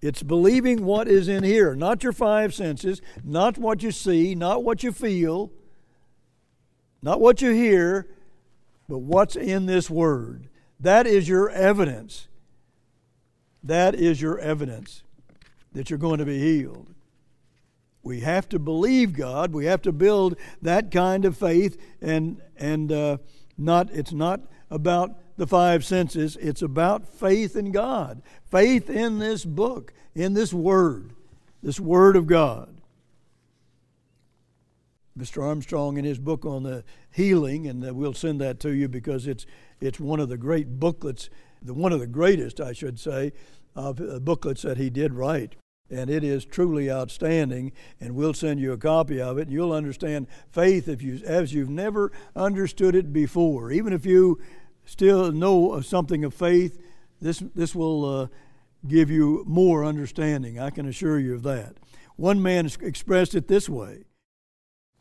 It's 0.00 0.22
believing 0.22 0.84
what 0.84 1.08
is 1.08 1.26
in 1.26 1.42
here, 1.42 1.74
not 1.74 2.04
your 2.04 2.12
five 2.12 2.54
senses, 2.54 3.02
not 3.24 3.58
what 3.58 3.82
you 3.82 3.90
see, 3.90 4.34
not 4.34 4.62
what 4.62 4.82
you 4.82 4.92
feel, 4.92 5.50
not 7.02 7.20
what 7.20 7.42
you 7.42 7.50
hear, 7.50 8.06
but 8.88 8.98
what's 8.98 9.36
in 9.36 9.66
this 9.66 9.90
word. 9.90 10.48
That 10.78 11.06
is 11.06 11.28
your 11.28 11.50
evidence. 11.50 12.28
That 13.64 13.94
is 13.94 14.20
your 14.20 14.38
evidence 14.38 15.02
that 15.72 15.90
you're 15.90 15.98
going 15.98 16.18
to 16.18 16.24
be 16.24 16.38
healed. 16.38 16.94
We 18.02 18.20
have 18.20 18.48
to 18.50 18.58
believe 18.58 19.12
God. 19.12 19.52
We 19.52 19.66
have 19.66 19.82
to 19.82 19.92
build 19.92 20.36
that 20.62 20.92
kind 20.92 21.24
of 21.24 21.36
faith, 21.36 21.76
and 22.00 22.40
and 22.56 22.92
uh, 22.92 23.16
not. 23.58 23.90
It's 23.92 24.12
not 24.12 24.40
about 24.70 25.18
the 25.36 25.46
five 25.46 25.84
senses. 25.84 26.36
It's 26.40 26.62
about 26.62 27.06
faith 27.06 27.56
in 27.56 27.72
God, 27.72 28.22
faith 28.50 28.88
in 28.90 29.18
this 29.18 29.44
book, 29.44 29.92
in 30.14 30.34
this 30.34 30.52
Word, 30.52 31.12
this 31.62 31.80
Word 31.80 32.16
of 32.16 32.26
God. 32.26 32.72
Mr. 35.18 35.42
Armstrong, 35.42 35.96
in 35.96 36.04
his 36.04 36.18
book 36.18 36.44
on 36.44 36.62
the 36.62 36.84
healing, 37.10 37.66
and 37.66 37.96
we'll 37.96 38.12
send 38.12 38.38
that 38.42 38.60
to 38.60 38.70
you 38.70 38.86
because 38.86 39.26
it's 39.26 39.46
it's 39.80 39.98
one 39.98 40.20
of 40.20 40.28
the 40.28 40.36
great 40.36 40.78
booklets, 40.78 41.30
the 41.62 41.72
one 41.72 41.92
of 41.92 42.00
the 42.00 42.06
greatest, 42.06 42.60
I 42.60 42.72
should 42.72 43.00
say, 43.00 43.32
of 43.74 44.00
uh, 44.00 44.18
booklets 44.18 44.62
that 44.62 44.76
he 44.76 44.90
did 44.90 45.14
write 45.14 45.56
and 45.90 46.10
it 46.10 46.24
is 46.24 46.44
truly 46.44 46.90
outstanding 46.90 47.72
and 48.00 48.14
we'll 48.14 48.34
send 48.34 48.60
you 48.60 48.72
a 48.72 48.78
copy 48.78 49.20
of 49.20 49.38
it 49.38 49.42
and 49.42 49.52
you'll 49.52 49.72
understand 49.72 50.26
faith 50.50 50.88
if 50.88 51.02
you 51.02 51.20
as 51.24 51.54
you've 51.54 51.70
never 51.70 52.10
understood 52.34 52.94
it 52.94 53.12
before 53.12 53.70
even 53.70 53.92
if 53.92 54.04
you 54.04 54.40
still 54.86 55.32
know 55.32 55.80
something 55.80 56.24
of 56.24 56.32
faith, 56.32 56.80
this, 57.20 57.42
this 57.54 57.74
will 57.74 58.04
uh, 58.04 58.26
give 58.86 59.10
you 59.10 59.44
more 59.46 59.84
understanding. 59.84 60.58
I 60.58 60.70
can 60.70 60.86
assure 60.86 61.18
you 61.18 61.34
of 61.34 61.42
that. 61.42 61.76
One 62.14 62.40
man 62.40 62.70
expressed 62.80 63.34
it 63.34 63.48
this 63.48 63.68
way 63.68 64.04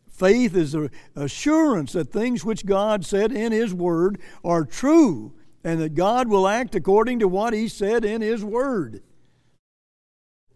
Faith 0.09 0.55
is 0.55 0.73
the 0.73 0.89
assurance 1.15 1.93
that 1.93 2.11
things 2.11 2.43
which 2.43 2.65
God 2.65 3.05
said 3.05 3.31
in 3.31 3.51
His 3.51 3.73
Word 3.73 4.19
are 4.43 4.65
true 4.65 5.33
and 5.63 5.79
that 5.79 5.95
God 5.95 6.27
will 6.27 6.47
act 6.47 6.75
according 6.75 7.19
to 7.19 7.27
what 7.27 7.53
He 7.53 7.67
said 7.67 8.03
in 8.03 8.21
His 8.21 8.43
Word. 8.43 9.01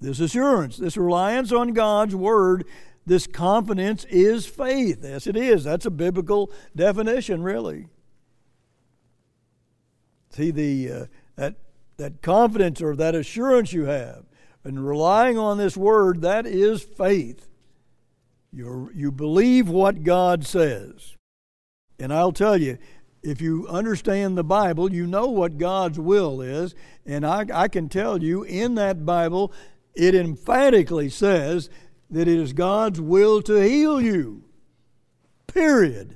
This 0.01 0.19
assurance, 0.19 0.77
this 0.77 0.97
reliance 0.97 1.51
on 1.51 1.73
God's 1.73 2.15
Word, 2.15 2.65
this 3.05 3.27
confidence 3.27 4.05
is 4.05 4.45
faith. 4.45 4.99
Yes, 5.03 5.27
it 5.27 5.35
is. 5.35 5.63
That's 5.63 5.85
a 5.85 5.91
biblical 5.91 6.51
definition, 6.75 7.43
really. 7.43 7.87
See, 10.29 10.51
the, 10.51 10.91
uh, 10.91 11.05
that, 11.35 11.55
that 11.97 12.21
confidence 12.21 12.81
or 12.81 12.95
that 12.95 13.15
assurance 13.15 13.73
you 13.73 13.85
have 13.85 14.25
and 14.63 14.85
relying 14.85 15.37
on 15.37 15.57
this 15.57 15.75
word, 15.75 16.21
that 16.21 16.45
is 16.45 16.83
faith. 16.83 17.47
you 18.51 18.91
you 18.93 19.11
believe 19.11 19.69
what 19.69 20.03
God 20.03 20.45
says. 20.45 21.15
And 21.99 22.13
I'll 22.13 22.31
tell 22.31 22.57
you, 22.57 22.77
if 23.21 23.41
you 23.41 23.67
understand 23.67 24.37
the 24.37 24.43
Bible, 24.43 24.91
you 24.91 25.05
know 25.05 25.27
what 25.27 25.57
God's 25.57 25.99
will 25.99 26.41
is. 26.41 26.75
And 27.05 27.25
I, 27.25 27.45
I 27.53 27.67
can 27.67 27.89
tell 27.89 28.21
you 28.21 28.43
in 28.43 28.75
that 28.75 29.05
Bible, 29.05 29.51
it 29.95 30.15
emphatically 30.15 31.09
says 31.09 31.69
that 32.09 32.27
it 32.27 32.39
is 32.39 32.53
God's 32.53 32.99
will 33.01 33.41
to 33.43 33.61
heal 33.61 34.01
you. 34.01 34.43
Period. 35.47 36.15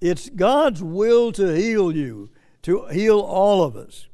It's 0.00 0.30
God's 0.30 0.82
will 0.82 1.32
to 1.32 1.54
heal 1.54 1.94
you 1.94 2.30
to 2.62 2.86
heal 2.86 3.20
all 3.20 3.62
of 3.62 3.76
us. 3.76 4.06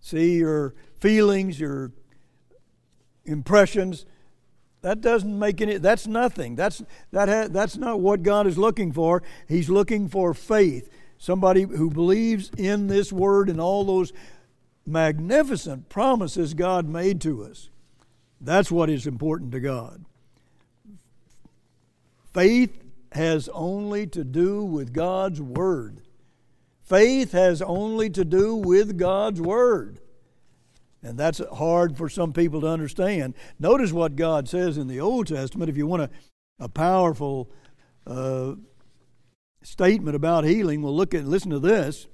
See, 0.00 0.36
your 0.36 0.74
feelings, 0.98 1.58
your 1.60 1.92
impressions, 3.24 4.06
that 4.82 5.00
doesn't 5.00 5.36
make 5.36 5.60
any 5.60 5.78
that's 5.78 6.06
nothing 6.06 6.54
that's 6.54 6.80
that 7.10 7.28
ha, 7.28 7.48
that's 7.50 7.76
not 7.76 7.98
what 7.98 8.22
god 8.22 8.46
is 8.46 8.56
looking 8.56 8.92
for 8.92 9.20
he's 9.48 9.68
looking 9.68 10.08
for 10.08 10.32
faith 10.32 10.88
somebody 11.18 11.62
who 11.62 11.90
believes 11.90 12.50
in 12.56 12.86
this 12.86 13.12
word 13.12 13.48
and 13.48 13.60
all 13.60 13.84
those 13.84 14.12
magnificent 14.86 15.88
promises 15.88 16.54
God 16.54 16.88
made 16.88 17.20
to 17.22 17.44
us. 17.44 17.70
That's 18.40 18.70
what 18.70 18.90
is 18.90 19.06
important 19.06 19.52
to 19.52 19.60
God. 19.60 20.04
Faith 22.32 22.82
has 23.12 23.48
only 23.48 24.06
to 24.08 24.22
do 24.22 24.62
with 24.62 24.92
God's 24.92 25.40
Word. 25.40 26.02
Faith 26.82 27.32
has 27.32 27.62
only 27.62 28.10
to 28.10 28.24
do 28.24 28.54
with 28.54 28.98
God's 28.98 29.40
Word. 29.40 30.00
And 31.02 31.18
that's 31.18 31.40
hard 31.54 31.96
for 31.96 32.08
some 32.08 32.32
people 32.32 32.60
to 32.60 32.66
understand. 32.66 33.34
Notice 33.58 33.92
what 33.92 34.16
God 34.16 34.48
says 34.48 34.76
in 34.76 34.86
the 34.86 35.00
Old 35.00 35.28
Testament. 35.28 35.70
If 35.70 35.76
you 35.76 35.86
want 35.86 36.02
a, 36.02 36.10
a 36.58 36.68
powerful 36.68 37.50
uh, 38.06 38.54
statement 39.62 40.16
about 40.16 40.44
healing, 40.44 40.82
well, 40.82 40.94
look 40.94 41.14
at 41.14 41.24
listen 41.24 41.50
to 41.50 41.58
this 41.58 42.06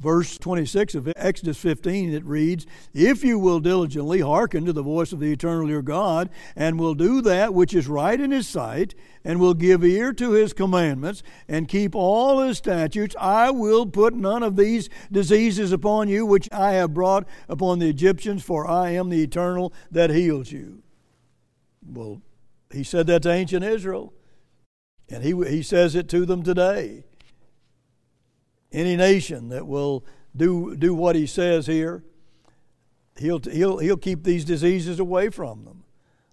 verse 0.00 0.38
26 0.38 0.94
of 0.94 1.12
Exodus 1.14 1.58
15, 1.58 2.14
it 2.14 2.24
reads, 2.24 2.66
If 2.94 3.22
you 3.22 3.38
will 3.38 3.60
diligently 3.60 4.20
hearken 4.20 4.64
to 4.64 4.72
the 4.72 4.82
voice 4.82 5.12
of 5.12 5.20
the 5.20 5.30
eternal 5.30 5.68
your 5.68 5.82
God, 5.82 6.30
and 6.56 6.80
will 6.80 6.94
do 6.94 7.20
that 7.20 7.52
which 7.52 7.74
is 7.74 7.86
right 7.86 8.18
in 8.18 8.30
his 8.30 8.48
sight, 8.48 8.94
and 9.22 9.38
will 9.38 9.52
give 9.54 9.84
ear 9.84 10.12
to 10.14 10.32
his 10.32 10.54
commandments, 10.54 11.22
and 11.46 11.68
keep 11.68 11.94
all 11.94 12.40
his 12.40 12.56
statutes, 12.58 13.14
I 13.20 13.50
will 13.50 13.86
put 13.86 14.14
none 14.14 14.42
of 14.42 14.56
these 14.56 14.88
diseases 15.12 15.70
upon 15.70 16.08
you 16.08 16.24
which 16.24 16.48
I 16.50 16.72
have 16.72 16.94
brought 16.94 17.28
upon 17.48 17.78
the 17.78 17.90
Egyptians, 17.90 18.42
for 18.42 18.66
I 18.66 18.90
am 18.90 19.10
the 19.10 19.22
eternal 19.22 19.72
that 19.90 20.10
heals 20.10 20.50
you. 20.50 20.82
Well, 21.86 22.22
he 22.72 22.84
said 22.84 23.06
that 23.08 23.22
to 23.24 23.30
ancient 23.30 23.64
Israel, 23.64 24.14
and 25.10 25.22
he, 25.22 25.34
he 25.48 25.62
says 25.62 25.94
it 25.94 26.08
to 26.08 26.24
them 26.24 26.42
today. 26.42 27.04
Any 28.72 28.96
nation 28.96 29.48
that 29.48 29.66
will 29.66 30.04
do, 30.36 30.76
do 30.76 30.94
what 30.94 31.16
he 31.16 31.26
says 31.26 31.66
here, 31.66 32.04
he'll, 33.18 33.40
he'll, 33.40 33.78
he'll 33.78 33.96
keep 33.96 34.22
these 34.22 34.44
diseases 34.44 35.00
away 35.00 35.28
from 35.28 35.64
them, 35.64 35.84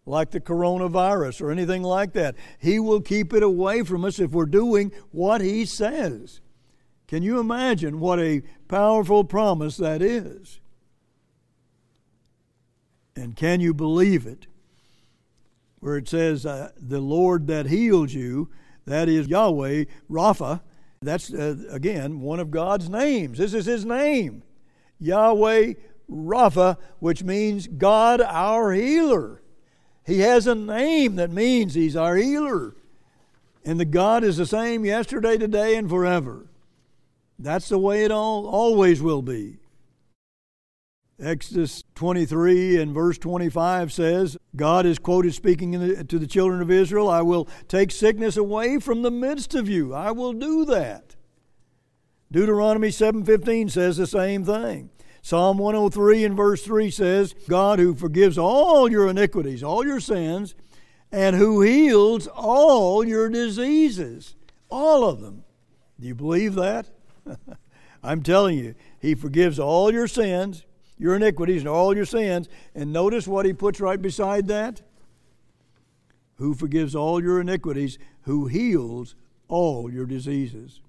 like 0.05 0.31
the 0.31 0.39
coronavirus 0.39 1.41
or 1.41 1.51
anything 1.51 1.83
like 1.83 2.13
that. 2.13 2.35
He 2.59 2.79
will 2.79 3.01
keep 3.01 3.33
it 3.33 3.43
away 3.43 3.83
from 3.83 4.05
us 4.05 4.19
if 4.19 4.31
we're 4.31 4.45
doing 4.45 4.91
what 5.11 5.41
he 5.41 5.65
says. 5.65 6.41
Can 7.07 7.23
you 7.23 7.39
imagine 7.39 7.99
what 7.99 8.19
a 8.19 8.43
powerful 8.67 9.23
promise 9.23 9.77
that 9.77 10.01
is? 10.01 10.59
And 13.15 13.35
can 13.35 13.61
you 13.61 13.73
believe 13.73 14.27
it? 14.27 14.45
Where 15.79 15.97
it 15.97 16.07
says, 16.07 16.45
uh, 16.45 16.71
The 16.79 16.99
Lord 16.99 17.47
that 17.47 17.67
heals 17.67 18.13
you, 18.13 18.49
that 18.85 19.09
is 19.09 19.27
Yahweh, 19.27 19.85
Rapha, 20.09 20.61
that's, 21.01 21.33
uh, 21.33 21.55
again, 21.69 22.21
one 22.21 22.39
of 22.39 22.51
God's 22.51 22.89
names. 22.89 23.37
This 23.37 23.53
is 23.53 23.65
His 23.65 23.85
name 23.85 24.43
Yahweh 24.99 25.73
Rapha, 26.09 26.77
which 26.99 27.23
means 27.23 27.67
God 27.67 28.21
our 28.21 28.71
healer. 28.73 29.41
He 30.05 30.19
has 30.19 30.47
a 30.47 30.55
name 30.55 31.15
that 31.17 31.31
means 31.31 31.73
He's 31.73 31.95
our 31.95 32.15
healer. 32.15 32.75
And 33.65 33.79
the 33.79 33.85
God 33.85 34.23
is 34.23 34.37
the 34.37 34.45
same 34.45 34.85
yesterday, 34.85 35.37
today, 35.37 35.75
and 35.75 35.89
forever. 35.89 36.47
That's 37.37 37.69
the 37.69 37.77
way 37.77 38.05
it 38.05 38.11
all, 38.11 38.47
always 38.47 39.01
will 39.01 39.21
be. 39.21 39.57
Exodus 41.19 41.83
23 41.95 42.79
and 42.79 42.93
verse 42.93 43.17
25 43.17 43.91
says, 43.91 44.37
God 44.55 44.85
is 44.85 44.99
quoted 44.99 45.33
speaking 45.33 45.71
the, 45.71 46.03
to 46.03 46.19
the 46.19 46.27
children 46.27 46.61
of 46.61 46.69
Israel, 46.69 47.09
I 47.09 47.21
will 47.21 47.47
take 47.67 47.91
sickness 47.91 48.37
away 48.37 48.79
from 48.79 49.01
the 49.01 49.09
midst 49.09 49.55
of 49.55 49.67
you. 49.67 49.95
I 49.95 50.11
will 50.11 50.33
do 50.33 50.63
that. 50.65 51.15
Deuteronomy 52.31 52.89
7:15 52.89 53.71
says 53.71 53.97
the 53.97 54.05
same 54.05 54.43
thing. 54.43 54.89
Psalm 55.21 55.57
103 55.57 56.23
and 56.23 56.37
verse 56.37 56.63
3 56.63 56.91
says, 56.91 57.33
God 57.49 57.79
who 57.79 57.95
forgives 57.95 58.37
all 58.37 58.89
your 58.89 59.09
iniquities, 59.09 59.63
all 59.63 59.85
your 59.85 59.99
sins, 59.99 60.55
and 61.11 61.35
who 61.35 61.61
heals 61.61 62.27
all 62.27 63.03
your 63.03 63.27
diseases, 63.27 64.35
all 64.69 65.03
of 65.03 65.21
them. 65.21 65.43
Do 65.99 66.07
you 66.07 66.15
believe 66.15 66.55
that? 66.55 66.89
I'm 68.03 68.23
telling 68.23 68.57
you, 68.57 68.75
He 69.01 69.15
forgives 69.15 69.59
all 69.59 69.91
your 69.91 70.07
sins, 70.07 70.63
your 70.97 71.15
iniquities 71.15 71.61
and 71.61 71.69
all 71.69 71.95
your 71.95 72.05
sins. 72.05 72.49
And 72.75 72.91
notice 72.91 73.27
what 73.27 73.45
he 73.45 73.53
puts 73.53 73.79
right 73.79 74.01
beside 74.01 74.47
that 74.47 74.81
who 76.37 76.53
forgives 76.53 76.95
all 76.95 77.21
your 77.21 77.41
iniquities, 77.41 77.97
who 78.21 78.47
heals 78.47 79.15
all 79.47 79.91
your 79.91 80.05
diseases. 80.05 80.81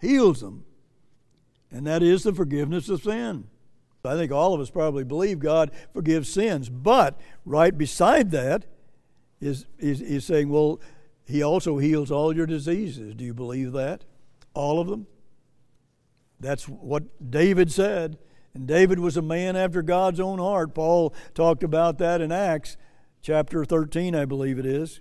Heals 0.00 0.40
them. 0.40 0.64
And 1.70 1.86
that 1.86 2.02
is 2.02 2.22
the 2.22 2.32
forgiveness 2.32 2.88
of 2.88 3.02
sin. 3.02 3.48
I 4.04 4.16
think 4.16 4.32
all 4.32 4.52
of 4.52 4.60
us 4.60 4.70
probably 4.70 5.02
believe 5.02 5.38
God 5.38 5.70
forgives 5.94 6.28
sins, 6.28 6.68
but 6.68 7.18
right 7.46 7.76
beside 7.76 8.30
that 8.32 8.66
is, 9.40 9.64
is, 9.78 10.02
is 10.02 10.26
saying, 10.26 10.50
well, 10.50 10.78
He 11.24 11.42
also 11.42 11.78
heals 11.78 12.10
all 12.10 12.36
your 12.36 12.46
diseases. 12.46 13.14
Do 13.14 13.24
you 13.24 13.32
believe 13.32 13.72
that? 13.72 14.04
All 14.52 14.78
of 14.78 14.88
them? 14.88 15.06
That's 16.38 16.68
what 16.68 17.30
David 17.30 17.72
said. 17.72 18.18
And 18.54 18.68
David 18.68 19.00
was 19.00 19.16
a 19.16 19.22
man 19.22 19.56
after 19.56 19.82
God's 19.82 20.20
own 20.20 20.38
heart. 20.38 20.74
Paul 20.74 21.14
talked 21.34 21.62
about 21.62 21.98
that 21.98 22.20
in 22.20 22.30
Acts 22.30 22.76
chapter 23.20 23.64
13, 23.64 24.14
I 24.14 24.24
believe 24.24 24.58
it 24.58 24.66
is. 24.66 25.00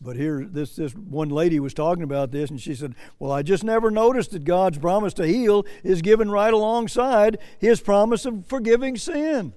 But 0.00 0.16
here, 0.16 0.44
this, 0.44 0.74
this 0.74 0.96
one 0.96 1.28
lady 1.28 1.60
was 1.60 1.74
talking 1.74 2.02
about 2.02 2.32
this, 2.32 2.50
and 2.50 2.60
she 2.60 2.74
said, 2.74 2.96
Well, 3.20 3.30
I 3.30 3.42
just 3.42 3.62
never 3.62 3.88
noticed 3.88 4.32
that 4.32 4.44
God's 4.44 4.78
promise 4.78 5.14
to 5.14 5.26
heal 5.26 5.64
is 5.84 6.02
given 6.02 6.28
right 6.28 6.52
alongside 6.52 7.38
his 7.60 7.80
promise 7.80 8.26
of 8.26 8.44
forgiving 8.46 8.96
sin. 8.96 9.52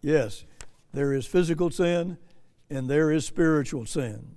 Yes, 0.00 0.44
there 0.92 1.12
is 1.12 1.26
physical 1.26 1.70
sin 1.70 2.18
and 2.70 2.88
there 2.88 3.10
is 3.10 3.26
spiritual 3.26 3.84
sin 3.86 4.36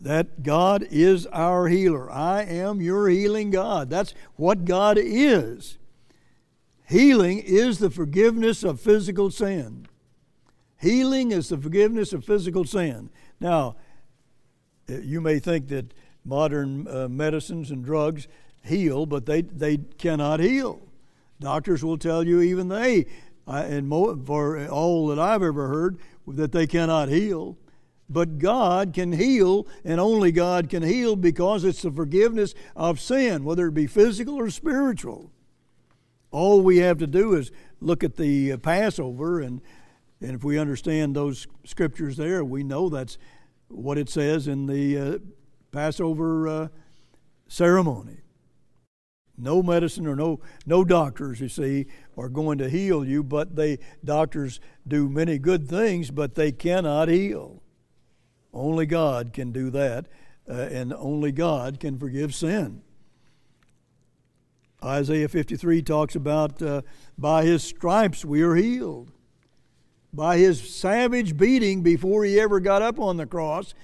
that 0.00 0.42
God 0.42 0.86
is 0.90 1.26
our 1.26 1.68
healer. 1.68 2.10
I 2.10 2.42
am 2.42 2.80
your 2.80 3.08
healing 3.08 3.50
God. 3.50 3.90
That's 3.90 4.14
what 4.36 4.64
God 4.64 4.98
is. 4.98 5.78
Healing 6.88 7.38
is 7.38 7.78
the 7.78 7.90
forgiveness 7.90 8.64
of 8.64 8.80
physical 8.80 9.30
sin. 9.30 9.86
Healing 10.80 11.30
is 11.30 11.50
the 11.50 11.58
forgiveness 11.58 12.12
of 12.12 12.24
physical 12.24 12.64
sin. 12.64 13.10
Now, 13.38 13.76
uh, 14.88 14.98
you 14.98 15.20
may 15.20 15.38
think 15.38 15.68
that 15.68 15.92
modern 16.24 16.88
uh, 16.88 17.08
medicines 17.08 17.70
and 17.70 17.84
drugs 17.84 18.26
heal, 18.64 19.06
but 19.06 19.26
they, 19.26 19.42
they 19.42 19.76
cannot 19.76 20.40
heal. 20.40 20.80
Doctors 21.38 21.84
will 21.84 21.98
tell 21.98 22.26
you, 22.26 22.40
even 22.40 22.68
they, 22.68 23.06
uh, 23.46 23.64
and 23.66 23.88
mo- 23.88 24.18
for 24.24 24.66
all 24.68 25.08
that 25.08 25.18
I've 25.18 25.42
ever 25.42 25.68
heard, 25.68 25.98
that 26.26 26.52
they 26.52 26.66
cannot 26.66 27.08
heal. 27.08 27.56
But 28.10 28.38
God 28.38 28.92
can 28.92 29.12
heal, 29.12 29.68
and 29.84 30.00
only 30.00 30.32
God 30.32 30.68
can 30.68 30.82
heal 30.82 31.14
because 31.14 31.62
it's 31.62 31.82
the 31.82 31.92
forgiveness 31.92 32.54
of 32.74 32.98
sin, 32.98 33.44
whether 33.44 33.68
it 33.68 33.74
be 33.74 33.86
physical 33.86 34.34
or 34.34 34.50
spiritual. 34.50 35.30
All 36.32 36.60
we 36.60 36.78
have 36.78 36.98
to 36.98 37.06
do 37.06 37.34
is 37.34 37.52
look 37.80 38.02
at 38.02 38.16
the 38.16 38.56
Passover, 38.56 39.40
and, 39.40 39.60
and 40.20 40.32
if 40.32 40.42
we 40.42 40.58
understand 40.58 41.14
those 41.14 41.46
scriptures 41.64 42.16
there, 42.16 42.44
we 42.44 42.64
know 42.64 42.88
that's 42.88 43.16
what 43.68 43.96
it 43.96 44.08
says 44.08 44.48
in 44.48 44.66
the 44.66 44.98
uh, 44.98 45.18
Passover 45.70 46.48
uh, 46.48 46.68
ceremony. 47.46 48.18
No 49.38 49.62
medicine 49.62 50.06
or 50.06 50.16
no 50.16 50.40
no 50.66 50.84
doctors, 50.84 51.40
you 51.40 51.48
see, 51.48 51.86
are 52.16 52.28
going 52.28 52.58
to 52.58 52.68
heal 52.68 53.04
you, 53.04 53.22
but 53.22 53.56
they 53.56 53.78
doctors 54.04 54.60
do 54.86 55.08
many 55.08 55.38
good 55.38 55.66
things, 55.68 56.10
but 56.10 56.34
they 56.34 56.52
cannot 56.52 57.08
heal. 57.08 57.59
Only 58.52 58.86
God 58.86 59.32
can 59.32 59.52
do 59.52 59.70
that, 59.70 60.06
uh, 60.48 60.52
and 60.52 60.92
only 60.92 61.32
God 61.32 61.78
can 61.80 61.98
forgive 61.98 62.34
sin. 62.34 62.82
Isaiah 64.82 65.28
53 65.28 65.82
talks 65.82 66.16
about 66.16 66.60
uh, 66.62 66.82
by 67.18 67.44
his 67.44 67.62
stripes 67.62 68.24
we 68.24 68.42
are 68.42 68.54
healed. 68.54 69.12
By 70.12 70.38
his 70.38 70.74
savage 70.74 71.36
beating 71.36 71.82
before 71.82 72.24
he 72.24 72.40
ever 72.40 72.58
got 72.60 72.82
up 72.82 72.98
on 72.98 73.16
the 73.16 73.26
cross, 73.26 73.74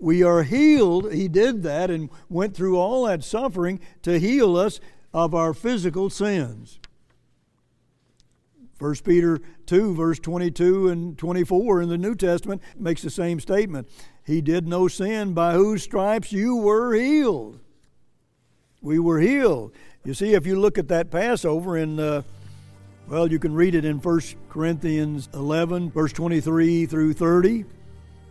we 0.00 0.22
are 0.22 0.42
healed. 0.42 1.12
He 1.12 1.28
did 1.28 1.62
that 1.62 1.90
and 1.90 2.10
went 2.28 2.54
through 2.54 2.76
all 2.76 3.06
that 3.06 3.24
suffering 3.24 3.80
to 4.02 4.18
heal 4.18 4.56
us 4.56 4.80
of 5.14 5.34
our 5.34 5.54
physical 5.54 6.10
sins. 6.10 6.78
1 8.78 8.94
Peter 9.04 9.40
2, 9.66 9.94
verse 9.94 10.18
22 10.18 10.88
and 10.88 11.18
24 11.18 11.82
in 11.82 11.88
the 11.88 11.98
New 11.98 12.14
Testament 12.14 12.62
makes 12.78 13.02
the 13.02 13.10
same 13.10 13.40
statement. 13.40 13.88
He 14.24 14.40
did 14.40 14.68
no 14.68 14.88
sin, 14.88 15.34
by 15.34 15.54
whose 15.54 15.82
stripes 15.82 16.32
you 16.32 16.56
were 16.56 16.94
healed. 16.94 17.60
We 18.80 18.98
were 18.98 19.20
healed. 19.20 19.72
You 20.04 20.14
see, 20.14 20.34
if 20.34 20.46
you 20.46 20.60
look 20.60 20.78
at 20.78 20.88
that 20.88 21.10
Passover 21.10 21.76
in, 21.76 21.98
uh, 21.98 22.22
well, 23.08 23.30
you 23.30 23.38
can 23.38 23.54
read 23.54 23.74
it 23.74 23.84
in 23.84 23.98
1 23.98 24.20
Corinthians 24.48 25.28
11, 25.34 25.90
verse 25.90 26.12
23 26.12 26.86
through 26.86 27.14
30. 27.14 27.64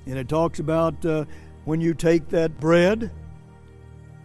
And 0.06 0.18
it 0.18 0.30
talks 0.30 0.60
about 0.60 1.06
uh, 1.06 1.26
when 1.66 1.82
you 1.82 1.94
take 1.94 2.30
that 2.30 2.58
bread 2.60 3.12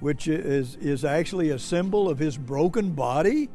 which 0.02 0.26
is, 0.26 0.74
is 0.76 1.04
actually 1.04 1.50
a 1.50 1.58
symbol 1.58 2.08
of 2.08 2.18
his 2.18 2.36
broken 2.36 2.90
body. 2.90 3.48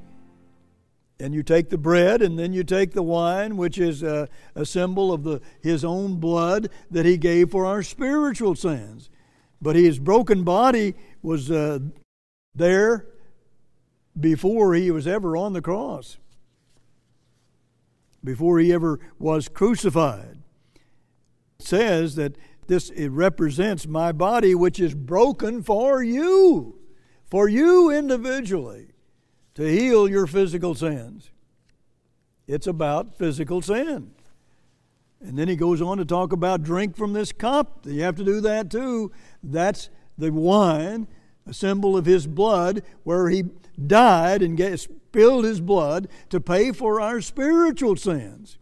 And 1.20 1.34
you 1.34 1.42
take 1.42 1.70
the 1.70 1.78
bread, 1.78 2.22
and 2.22 2.38
then 2.38 2.54
you 2.54 2.64
take 2.64 2.94
the 2.94 3.02
wine, 3.02 3.58
which 3.58 3.80
is 3.80 4.04
a, 4.04 4.30
a 4.54 4.66
symbol 4.66 5.12
of 5.12 5.24
the, 5.24 5.42
his 5.62 5.84
own 5.84 6.18
blood 6.18 6.70
that 6.92 7.06
he 7.06 7.18
gave 7.18 7.50
for 7.50 7.66
our 7.66 7.82
spiritual 7.82 8.54
sins. 8.54 9.10
But 9.60 9.76
his 9.76 9.98
broken 9.98 10.44
body 10.44 10.94
was 11.24 11.50
uh, 11.50 11.80
there 12.54 13.08
before 14.20 14.76
he 14.76 14.92
was 14.92 15.08
ever 15.08 15.36
on 15.36 15.54
the 15.54 15.62
cross, 15.62 16.18
before 18.24 18.60
he 18.60 18.72
ever 18.72 19.00
was 19.18 19.48
crucified. 19.48 20.38
It 21.60 21.66
says 21.66 22.16
that 22.16 22.36
this 22.68 22.90
it 22.92 23.10
represents 23.10 23.88
my 23.88 24.12
body 24.12 24.54
which 24.54 24.80
is 24.80 24.94
broken 24.94 25.64
for 25.64 26.04
you, 26.04 26.78
for 27.26 27.48
you 27.48 27.90
individually, 27.90 28.90
to 29.58 29.64
heal 29.64 30.08
your 30.08 30.28
physical 30.28 30.76
sins. 30.76 31.32
It's 32.48 32.68
about 32.68 33.18
physical 33.18 33.64
sin. 33.64 34.12
And 35.20 35.36
then 35.36 35.48
he 35.48 35.56
goes 35.56 35.82
on 35.82 35.98
to 35.98 36.06
talk 36.06 36.32
about 36.32 36.62
drink 36.62 36.96
from 36.96 37.14
this 37.14 37.32
cup. 37.32 37.80
You 37.84 38.04
have 38.04 38.16
to 38.18 38.24
do 38.24 38.40
that 38.42 38.70
too. 38.70 39.12
That's 39.42 39.90
the 40.16 40.32
wine, 40.32 41.08
a 41.48 41.56
symbol 41.56 41.98
of 41.98 42.06
his 42.06 42.28
blood, 42.28 42.84
where 43.02 43.30
he 43.30 43.46
died 43.84 44.44
and 44.44 44.80
spilled 44.80 45.44
his 45.44 45.60
blood 45.60 46.08
to 46.30 46.40
pay 46.40 46.72
for 46.72 47.02
our 47.02 47.20
spiritual 47.20 47.96
sins. 47.96 48.60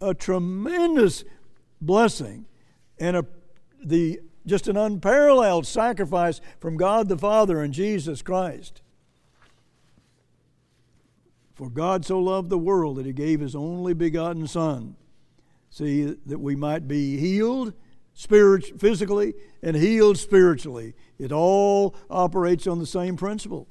A 0.00 0.14
tremendous 0.14 1.24
blessing 1.78 2.46
and 2.98 3.18
a, 3.18 3.26
the, 3.84 4.22
just 4.46 4.66
an 4.66 4.78
unparalleled 4.78 5.66
sacrifice 5.66 6.40
from 6.58 6.78
God 6.78 7.10
the 7.10 7.18
Father 7.18 7.60
and 7.60 7.74
Jesus 7.74 8.22
Christ. 8.22 8.80
For 11.58 11.68
God 11.68 12.04
so 12.04 12.20
loved 12.20 12.50
the 12.50 12.56
world 12.56 12.98
that 12.98 13.06
he 13.06 13.12
gave 13.12 13.40
his 13.40 13.56
only 13.56 13.92
begotten 13.92 14.46
Son. 14.46 14.94
See, 15.70 16.04
that 16.26 16.38
we 16.38 16.54
might 16.54 16.86
be 16.86 17.18
healed 17.18 17.74
spirit, 18.14 18.80
physically 18.80 19.34
and 19.60 19.74
healed 19.74 20.18
spiritually. 20.18 20.94
It 21.18 21.32
all 21.32 21.96
operates 22.08 22.68
on 22.68 22.78
the 22.78 22.86
same 22.86 23.16
principle. 23.16 23.66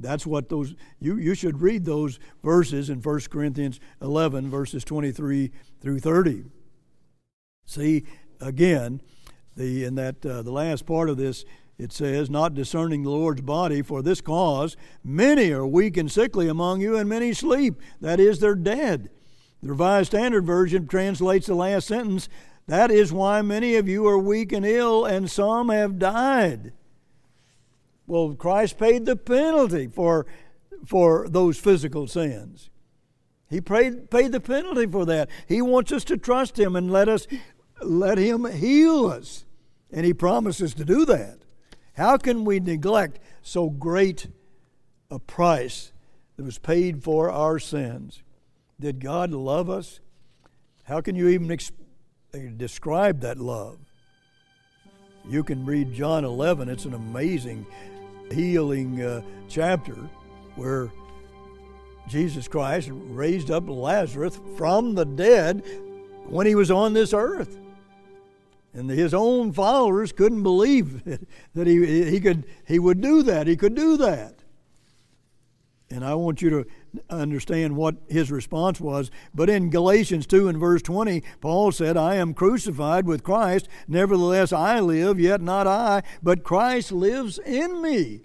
That's 0.00 0.26
what 0.26 0.48
those, 0.48 0.74
you, 0.98 1.18
you 1.18 1.34
should 1.34 1.60
read 1.60 1.84
those 1.84 2.18
verses 2.42 2.88
in 2.88 3.02
1 3.02 3.20
Corinthians 3.30 3.78
11, 4.00 4.48
verses 4.48 4.84
23 4.84 5.52
through 5.82 5.98
30. 5.98 6.44
See, 7.66 8.06
again, 8.40 9.02
the, 9.54 9.84
in 9.84 9.96
that 9.96 10.24
uh, 10.24 10.40
the 10.40 10.50
last 10.50 10.86
part 10.86 11.10
of 11.10 11.18
this, 11.18 11.44
it 11.82 11.92
says, 11.92 12.30
not 12.30 12.54
discerning 12.54 13.02
the 13.02 13.10
Lord's 13.10 13.42
body, 13.42 13.82
for 13.82 14.02
this 14.02 14.20
cause 14.20 14.76
many 15.04 15.50
are 15.50 15.66
weak 15.66 15.96
and 15.96 16.10
sickly 16.10 16.48
among 16.48 16.80
you, 16.80 16.96
and 16.96 17.08
many 17.08 17.32
sleep. 17.32 17.80
That 18.00 18.20
is, 18.20 18.38
they're 18.38 18.54
dead. 18.54 19.10
The 19.62 19.68
Revised 19.68 20.08
Standard 20.08 20.44
Version 20.46 20.86
translates 20.86 21.46
the 21.46 21.54
last 21.54 21.88
sentence, 21.88 22.28
that 22.66 22.90
is 22.90 23.12
why 23.12 23.42
many 23.42 23.76
of 23.76 23.88
you 23.88 24.06
are 24.06 24.18
weak 24.18 24.52
and 24.52 24.64
ill, 24.64 25.04
and 25.04 25.30
some 25.30 25.68
have 25.68 25.98
died. 25.98 26.72
Well, 28.06 28.34
Christ 28.34 28.78
paid 28.78 29.04
the 29.04 29.16
penalty 29.16 29.88
for, 29.88 30.26
for 30.84 31.26
those 31.28 31.58
physical 31.58 32.06
sins. 32.06 32.70
He 33.48 33.60
paid, 33.60 34.10
paid 34.10 34.32
the 34.32 34.40
penalty 34.40 34.86
for 34.86 35.04
that. 35.06 35.28
He 35.46 35.60
wants 35.60 35.92
us 35.92 36.04
to 36.04 36.16
trust 36.16 36.58
Him 36.58 36.74
and 36.74 36.90
let 36.90 37.08
us 37.08 37.26
let 37.82 38.16
Him 38.18 38.50
heal 38.50 39.06
us. 39.06 39.44
And 39.90 40.06
He 40.06 40.14
promises 40.14 40.72
to 40.74 40.84
do 40.84 41.04
that. 41.04 41.41
How 41.94 42.16
can 42.16 42.44
we 42.44 42.58
neglect 42.60 43.18
so 43.42 43.68
great 43.68 44.28
a 45.10 45.18
price 45.18 45.92
that 46.36 46.44
was 46.44 46.58
paid 46.58 47.02
for 47.02 47.30
our 47.30 47.58
sins? 47.58 48.22
Did 48.80 49.00
God 49.00 49.30
love 49.30 49.68
us? 49.68 50.00
How 50.84 51.00
can 51.00 51.14
you 51.14 51.28
even 51.28 51.48
exp- 51.48 51.72
describe 52.56 53.20
that 53.20 53.38
love? 53.38 53.78
You 55.28 55.44
can 55.44 55.64
read 55.64 55.92
John 55.92 56.24
11. 56.24 56.68
It's 56.68 56.84
an 56.84 56.94
amazing 56.94 57.66
healing 58.32 59.02
uh, 59.02 59.22
chapter 59.48 59.96
where 60.56 60.90
Jesus 62.08 62.48
Christ 62.48 62.88
raised 62.90 63.50
up 63.50 63.68
Lazarus 63.68 64.40
from 64.56 64.94
the 64.94 65.04
dead 65.04 65.62
when 66.26 66.46
he 66.46 66.54
was 66.54 66.70
on 66.70 66.92
this 66.92 67.12
earth. 67.12 67.58
And 68.74 68.88
his 68.88 69.12
own 69.12 69.52
followers 69.52 70.12
couldn't 70.12 70.42
believe 70.42 71.04
that 71.54 71.66
he, 71.66 72.10
he, 72.10 72.20
could, 72.20 72.44
he 72.66 72.78
would 72.78 73.00
do 73.00 73.22
that. 73.22 73.46
He 73.46 73.56
could 73.56 73.74
do 73.74 73.96
that. 73.98 74.42
And 75.90 76.06
I 76.06 76.14
want 76.14 76.40
you 76.40 76.48
to 76.48 76.66
understand 77.10 77.76
what 77.76 77.96
his 78.08 78.30
response 78.30 78.80
was. 78.80 79.10
But 79.34 79.50
in 79.50 79.68
Galatians 79.68 80.26
2 80.26 80.48
and 80.48 80.58
verse 80.58 80.80
20, 80.80 81.22
Paul 81.42 81.70
said, 81.70 81.98
I 81.98 82.14
am 82.14 82.32
crucified 82.32 83.06
with 83.06 83.22
Christ. 83.22 83.68
Nevertheless, 83.86 84.54
I 84.54 84.80
live, 84.80 85.20
yet 85.20 85.42
not 85.42 85.66
I, 85.66 86.02
but 86.22 86.44
Christ 86.44 86.92
lives 86.92 87.38
in 87.38 87.82
me. 87.82 88.22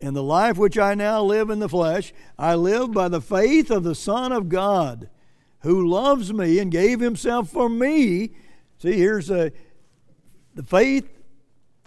In 0.00 0.14
the 0.14 0.22
life 0.22 0.56
which 0.56 0.78
I 0.78 0.94
now 0.94 1.22
live 1.22 1.50
in 1.50 1.58
the 1.58 1.68
flesh, 1.68 2.14
I 2.38 2.54
live 2.54 2.92
by 2.92 3.08
the 3.08 3.20
faith 3.20 3.70
of 3.70 3.82
the 3.82 3.94
Son 3.94 4.32
of 4.32 4.48
God, 4.48 5.10
who 5.60 5.86
loves 5.86 6.32
me 6.32 6.58
and 6.58 6.70
gave 6.70 7.00
himself 7.00 7.50
for 7.50 7.68
me. 7.68 8.30
See, 8.78 8.92
here's 8.92 9.30
a, 9.30 9.52
the 10.56 10.64
faith. 10.64 11.08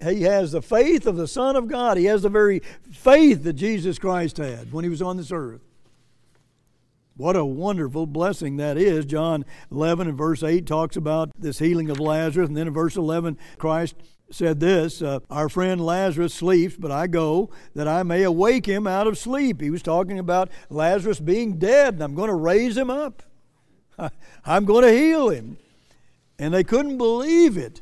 He 0.02 0.22
has 0.22 0.54
the 0.54 0.62
faith 0.62 1.06
of 1.06 1.18
the 1.18 1.28
Son 1.28 1.58
of 1.58 1.68
God. 1.68 1.98
He 1.98 2.06
has 2.06 2.22
the 2.22 2.30
very 2.30 2.62
faith 2.90 3.44
that 3.44 3.54
Jesus 3.54 4.00
Christ 4.00 4.38
had 4.38 4.72
when 4.72 4.86
he 4.86 4.90
was 4.90 5.02
on 5.02 5.18
this 5.18 5.32
earth. 5.32 5.60
What 7.18 7.36
a 7.36 7.44
wonderful 7.44 8.06
blessing 8.06 8.56
that 8.58 8.78
is. 8.78 9.06
John 9.06 9.44
11 9.74 10.08
and 10.08 10.18
verse 10.18 10.42
8 10.42 10.66
talks 10.66 10.96
about 10.96 11.32
this 11.38 11.60
healing 11.60 11.90
of 11.90 12.00
Lazarus. 12.00 12.48
And 12.48 12.56
then 12.56 12.68
in 12.68 12.74
verse 12.74 12.96
11, 12.96 13.38
Christ 13.58 13.96
said 14.32 14.62
this 14.62 15.02
uh, 15.02 15.20
Our 15.30 15.50
friend 15.50 15.86
Lazarus 15.86 16.34
sleeps, 16.34 16.78
but 16.78 16.92
I 16.92 17.08
go 17.08 17.50
that 17.76 17.90
I 17.90 18.04
may 18.04 18.24
awake 18.24 18.66
him 18.66 18.88
out 18.88 19.06
of 19.06 19.18
sleep. 19.18 19.60
He 19.60 19.70
was 19.70 19.82
talking 19.82 20.18
about 20.18 20.50
Lazarus 20.70 21.20
being 21.20 21.58
dead, 21.58 21.96
and 21.96 22.04
I'm 22.04 22.16
going 22.16 22.30
to 22.30 22.36
raise 22.36 22.78
him 22.78 22.90
up. 22.90 23.24
I'm 24.46 24.64
going 24.64 24.86
to 24.86 24.94
heal 24.94 25.28
him. 25.28 25.58
And 26.38 26.54
they 26.54 26.64
couldn't 26.64 26.98
believe 26.98 27.58
it. 27.58 27.82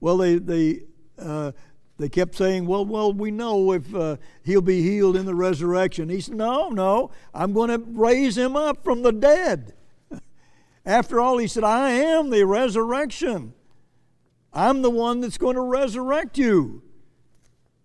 Well, 0.00 0.18
they, 0.18 0.36
they, 0.36 0.80
uh, 1.18 1.52
they 1.98 2.08
kept 2.08 2.34
saying, 2.34 2.66
well, 2.66 2.84
well, 2.84 3.12
we 3.12 3.30
know 3.30 3.72
if 3.72 3.94
uh, 3.94 4.16
he'll 4.42 4.60
be 4.60 4.82
healed 4.82 5.16
in 5.16 5.26
the 5.26 5.34
resurrection. 5.34 6.08
He 6.08 6.20
said, 6.20 6.34
no, 6.34 6.68
no, 6.68 7.10
I'm 7.32 7.52
going 7.52 7.70
to 7.70 7.78
raise 7.78 8.36
him 8.36 8.56
up 8.56 8.82
from 8.82 9.02
the 9.02 9.12
dead. 9.12 9.74
After 10.86 11.20
all, 11.20 11.38
he 11.38 11.46
said, 11.46 11.64
I 11.64 11.90
am 11.90 12.30
the 12.30 12.44
resurrection. 12.44 13.54
I'm 14.52 14.82
the 14.82 14.90
one 14.90 15.20
that's 15.20 15.38
going 15.38 15.56
to 15.56 15.62
resurrect 15.62 16.36
you. 16.36 16.82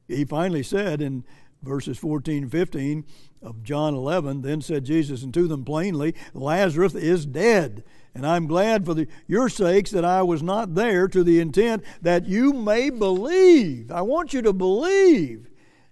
He 0.08 0.26
finally 0.26 0.64
said 0.64 1.02
in 1.02 1.24
verses 1.62 1.98
14 1.98 2.44
and 2.44 2.52
15 2.52 3.06
of 3.42 3.64
John 3.64 3.94
11, 3.94 4.42
then 4.42 4.62
said 4.62 4.86
Jesus 4.86 5.24
unto 5.24 5.48
them 5.48 5.64
plainly, 5.64 6.16
Lazarus 6.34 6.96
is 6.96 7.26
dead. 7.26 7.84
And 8.16 8.26
I'm 8.26 8.48
glad 8.48 8.86
for 8.86 8.94
the, 8.94 9.08
your 9.28 9.50
sakes 9.50 9.92
that 9.92 10.04
I 10.04 10.24
was 10.24 10.42
not 10.42 10.76
there 10.76 11.08
to 11.08 11.24
the 11.24 11.40
intent 11.40 11.84
that 12.02 12.26
you 12.26 12.54
may 12.54 12.90
believe. 12.90 13.92
I 13.92 14.02
want 14.02 14.34
you 14.34 14.42
to 14.42 14.54
believe. 14.54 15.48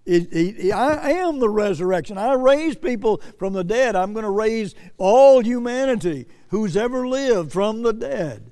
I 0.08 1.12
am 1.12 1.39
the 1.39 1.49
resurrection. 1.49 2.17
I 2.17 2.34
raise 2.34 2.75
people 2.75 3.21
from 3.38 3.53
the 3.53 3.63
dead. 3.63 3.95
I'm 3.95 4.13
going 4.13 4.23
to 4.23 4.32
raise 4.32 4.73
all 4.97 5.43
humanity 5.43 6.27
who's 6.49 6.77
ever 6.77 7.08
lived 7.08 7.51
from 7.51 7.82
the 7.84 7.93
dead. 7.93 8.51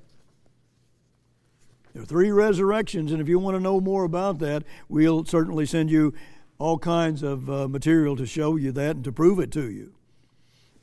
There 1.94 2.04
are 2.04 2.06
three 2.06 2.30
resurrections, 2.30 3.14
and 3.14 3.22
if 3.22 3.30
you 3.30 3.40
want 3.40 3.56
to 3.56 3.64
know 3.64 3.80
more 3.80 4.04
about 4.04 4.40
that, 4.40 4.64
we'll 4.90 5.24
certainly 5.24 5.66
send 5.66 5.90
you 5.90 6.14
all 6.58 6.78
kinds 6.78 7.24
of 7.24 7.50
uh, 7.50 7.70
material 7.70 8.18
to 8.18 8.26
show 8.26 8.58
you 8.58 8.74
that 8.74 8.98
and 8.98 9.06
to 9.06 9.14
prove 9.14 9.40
it 9.40 9.52
to 9.54 9.72
you. 9.72 9.94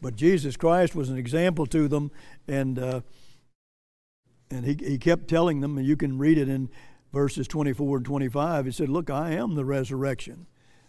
But 0.02 0.16
Jesus 0.16 0.58
Christ 0.58 0.94
was 0.94 1.08
an 1.08 1.16
example 1.16 1.64
to 1.66 1.88
them, 1.88 2.10
and 2.46 2.78
uh, 2.78 3.00
and 4.50 4.66
he, 4.66 4.76
he 4.84 4.98
kept 4.98 5.28
telling 5.28 5.60
them, 5.60 5.78
and 5.78 5.86
you 5.86 5.96
can 5.96 6.18
read 6.18 6.36
it 6.36 6.48
in 6.48 6.68
verses 7.12 7.48
24 7.48 7.98
and 7.98 8.06
25. 8.06 8.66
He 8.66 8.72
said, 8.72 8.90
Look, 8.90 9.08
I 9.08 9.30
am 9.30 9.54
the 9.54 9.64
resurrection. 9.64 10.46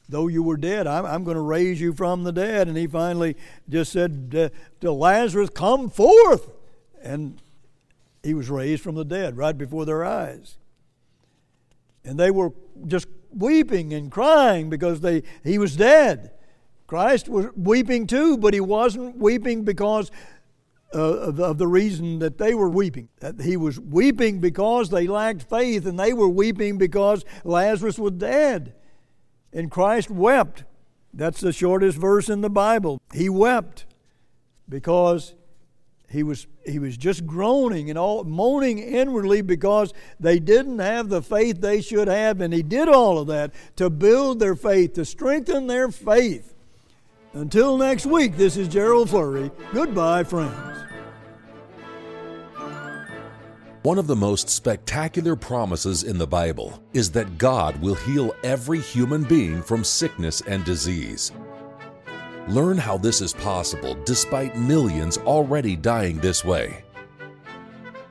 Though 0.09 0.27
you 0.27 0.43
were 0.43 0.57
dead, 0.57 0.85
I'm, 0.85 1.05
I'm 1.05 1.23
going 1.23 1.35
to 1.35 1.41
raise 1.41 1.79
you 1.79 1.93
from 1.93 2.23
the 2.23 2.33
dead. 2.33 2.67
And 2.67 2.75
he 2.75 2.87
finally 2.87 3.37
just 3.69 3.93
said 3.93 4.51
to 4.81 4.91
Lazarus, 4.91 5.49
Come 5.49 5.89
forth. 5.89 6.51
And 7.01 7.41
he 8.21 8.33
was 8.33 8.49
raised 8.49 8.83
from 8.83 8.95
the 8.95 9.05
dead 9.05 9.37
right 9.37 9.57
before 9.57 9.85
their 9.85 10.03
eyes. 10.03 10.57
And 12.03 12.19
they 12.19 12.31
were 12.31 12.51
just 12.85 13.07
weeping 13.31 13.93
and 13.93 14.11
crying 14.11 14.69
because 14.69 14.99
they, 14.99 15.23
he 15.43 15.57
was 15.57 15.77
dead. 15.77 16.31
Christ 16.87 17.29
was 17.29 17.47
weeping 17.55 18.07
too, 18.07 18.37
but 18.37 18.53
he 18.53 18.59
wasn't 18.59 19.17
weeping 19.17 19.63
because 19.63 20.11
uh, 20.93 20.99
of, 20.99 21.57
the 21.57 21.67
reason 21.67 22.19
that 22.19 22.37
they 22.37 22.53
were 22.53 22.69
weeping. 22.69 23.09
He 23.41 23.57
was 23.57 23.79
weeping 23.79 24.39
because 24.39 24.89
they 24.89 25.07
lacked 25.07 25.43
faith, 25.43 25.85
and 25.85 25.99
they 25.99 26.13
were 26.13 26.29
weeping 26.29 26.77
because 26.77 27.25
Lazarus 27.43 27.97
was 27.97 28.13
dead. 28.13 28.73
And 29.51 29.71
Christ 29.71 30.09
wept. 30.09 30.63
That's 31.13 31.41
the 31.41 31.53
shortest 31.53 31.97
verse 31.97 32.29
in 32.29 32.41
the 32.41 32.49
Bible. 32.49 33.01
He 33.13 33.29
wept 33.29 33.85
because 34.67 35.35
he 36.09 36.23
was, 36.23 36.47
he 36.65 36.79
was 36.79 36.95
just 36.97 37.25
groaning 37.25 37.89
and 37.89 37.97
all, 37.97 38.23
moaning 38.23 38.77
inwardly 38.79 39.41
because 39.41 39.93
they 40.19 40.39
didn't 40.39 40.79
have 40.79 41.09
the 41.09 41.21
faith 41.21 41.61
they 41.61 41.81
should 41.81 42.07
have. 42.07 42.41
And 42.41 42.53
he 42.53 42.61
did 42.61 42.87
all 42.87 43.19
of 43.19 43.27
that 43.27 43.51
to 43.77 43.89
build 43.89 44.39
their 44.39 44.55
faith, 44.55 44.93
to 44.93 45.05
strengthen 45.05 45.67
their 45.67 45.89
faith. 45.89 46.52
Until 47.33 47.77
next 47.77 48.05
week, 48.05 48.37
this 48.37 48.57
is 48.57 48.67
Gerald 48.67 49.09
Flurry. 49.09 49.49
Goodbye, 49.73 50.23
friends. 50.23 50.53
One 53.81 53.97
of 53.97 54.05
the 54.05 54.15
most 54.15 54.49
spectacular 54.49 55.35
promises 55.35 56.03
in 56.03 56.19
the 56.19 56.27
Bible 56.27 56.81
is 56.93 57.09
that 57.11 57.39
God 57.39 57.75
will 57.81 57.95
heal 57.95 58.35
every 58.43 58.79
human 58.79 59.23
being 59.23 59.63
from 59.63 59.83
sickness 59.83 60.41
and 60.41 60.63
disease. 60.63 61.31
Learn 62.47 62.77
how 62.77 62.97
this 62.99 63.19
is 63.19 63.33
possible 63.33 63.97
despite 64.05 64.55
millions 64.55 65.17
already 65.17 65.75
dying 65.75 66.19
this 66.19 66.45
way. 66.45 66.83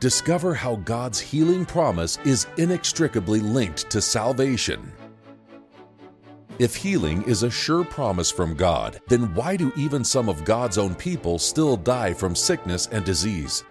Discover 0.00 0.52
how 0.52 0.76
God's 0.76 1.20
healing 1.20 1.64
promise 1.64 2.18
is 2.24 2.48
inextricably 2.58 3.38
linked 3.38 3.88
to 3.90 4.00
salvation. 4.00 4.92
If 6.59 6.77
healing 6.77 7.23
is 7.23 7.43
a 7.43 7.51
sure 7.51 7.83
promise 7.83 8.31
from 8.31 8.55
God, 8.55 9.01
then 9.09 9.35
why 9.35 9.57
do 9.57 9.73
even 9.75 10.05
some 10.05 10.29
of 10.29 10.45
God's 10.45 10.77
own 10.77 10.95
people 10.95 11.38
still 11.38 11.79
die 11.79 12.12
from 12.12 12.37
sickness 12.37 12.88
and 12.93 13.05
disease? 13.05 13.65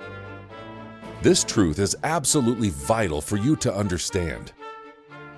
This 1.22 1.44
truth 1.44 1.78
is 1.78 1.96
absolutely 2.04 2.70
vital 2.70 3.22
for 3.22 3.38
you 3.38 3.56
to 3.58 3.74
understand. 3.74 4.54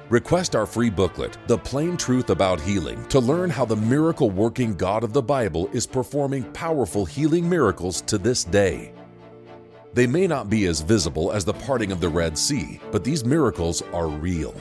Request 0.10 0.56
our 0.56 0.66
free 0.66 0.90
booklet, 0.90 1.38
The 1.48 1.58
Plain 1.58 1.98
Truth 1.98 2.30
About 2.30 2.62
Healing, 2.62 3.06
to 3.08 3.20
learn 3.20 3.50
how 3.50 3.66
the 3.66 3.76
miracle 3.76 4.30
working 4.30 4.76
God 4.76 5.04
of 5.04 5.12
the 5.12 5.22
Bible 5.22 5.70
is 5.74 5.86
performing 5.86 6.44
powerful 6.54 7.06
healing 7.06 7.50
miracles 7.50 8.00
to 8.02 8.18
this 8.18 8.46
day. 8.46 8.94
They 9.94 10.08
may 10.08 10.28
not 10.28 10.50
be 10.50 10.66
as 10.66 10.80
visible 10.80 11.34
as 11.34 11.44
the 11.44 11.54
parting 11.54 11.92
of 11.92 12.00
the 12.00 12.10
Red 12.10 12.38
Sea, 12.38 12.80
but 12.92 13.04
these 13.04 13.26
miracles 13.26 13.82
are 13.94 14.08
real. 14.08 14.56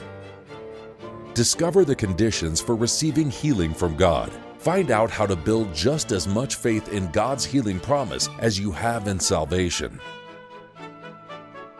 Discover 1.33 1.83
the 1.83 1.95
conditions 1.95 2.61
for 2.61 2.75
receiving 2.75 3.31
healing 3.31 3.73
from 3.73 3.95
God. 3.97 4.31
Find 4.59 4.91
out 4.91 5.09
how 5.09 5.25
to 5.25 5.35
build 5.35 5.73
just 5.73 6.11
as 6.11 6.27
much 6.27 6.57
faith 6.57 6.93
in 6.93 7.09
God's 7.09 7.43
healing 7.43 7.79
promise 7.79 8.29
as 8.37 8.59
you 8.59 8.71
have 8.71 9.07
in 9.07 9.19
salvation. 9.19 9.99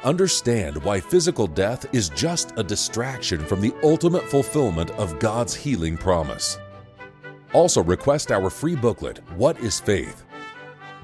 Understand 0.04 0.84
why 0.84 1.00
physical 1.00 1.46
death 1.46 1.86
is 1.94 2.10
just 2.10 2.52
a 2.58 2.63
distraction 2.63 3.46
from 3.46 3.62
the 3.62 3.76
ultimate 3.84 4.28
fulfillment 4.28 4.89
of 4.92 5.20
God's 5.20 5.54
healing 5.54 5.98
promise. 5.98 6.58
Also, 7.54 7.84
request 7.84 8.32
our 8.32 8.50
free 8.50 8.76
booklet, 8.76 9.20
What 9.36 9.60
is 9.60 9.80
Faith? 9.80 10.24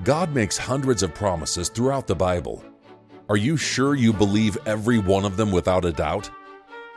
God 0.03 0.33
makes 0.33 0.57
hundreds 0.57 1.03
of 1.03 1.13
promises 1.13 1.69
throughout 1.69 2.07
the 2.07 2.15
Bible. 2.15 2.63
Are 3.29 3.37
you 3.37 3.57
sure 3.57 3.93
you 3.93 4.11
believe 4.11 4.57
every 4.65 4.97
one 4.97 5.23
of 5.23 5.37
them 5.37 5.51
without 5.51 5.85
a 5.85 5.91
doubt? 5.91 6.31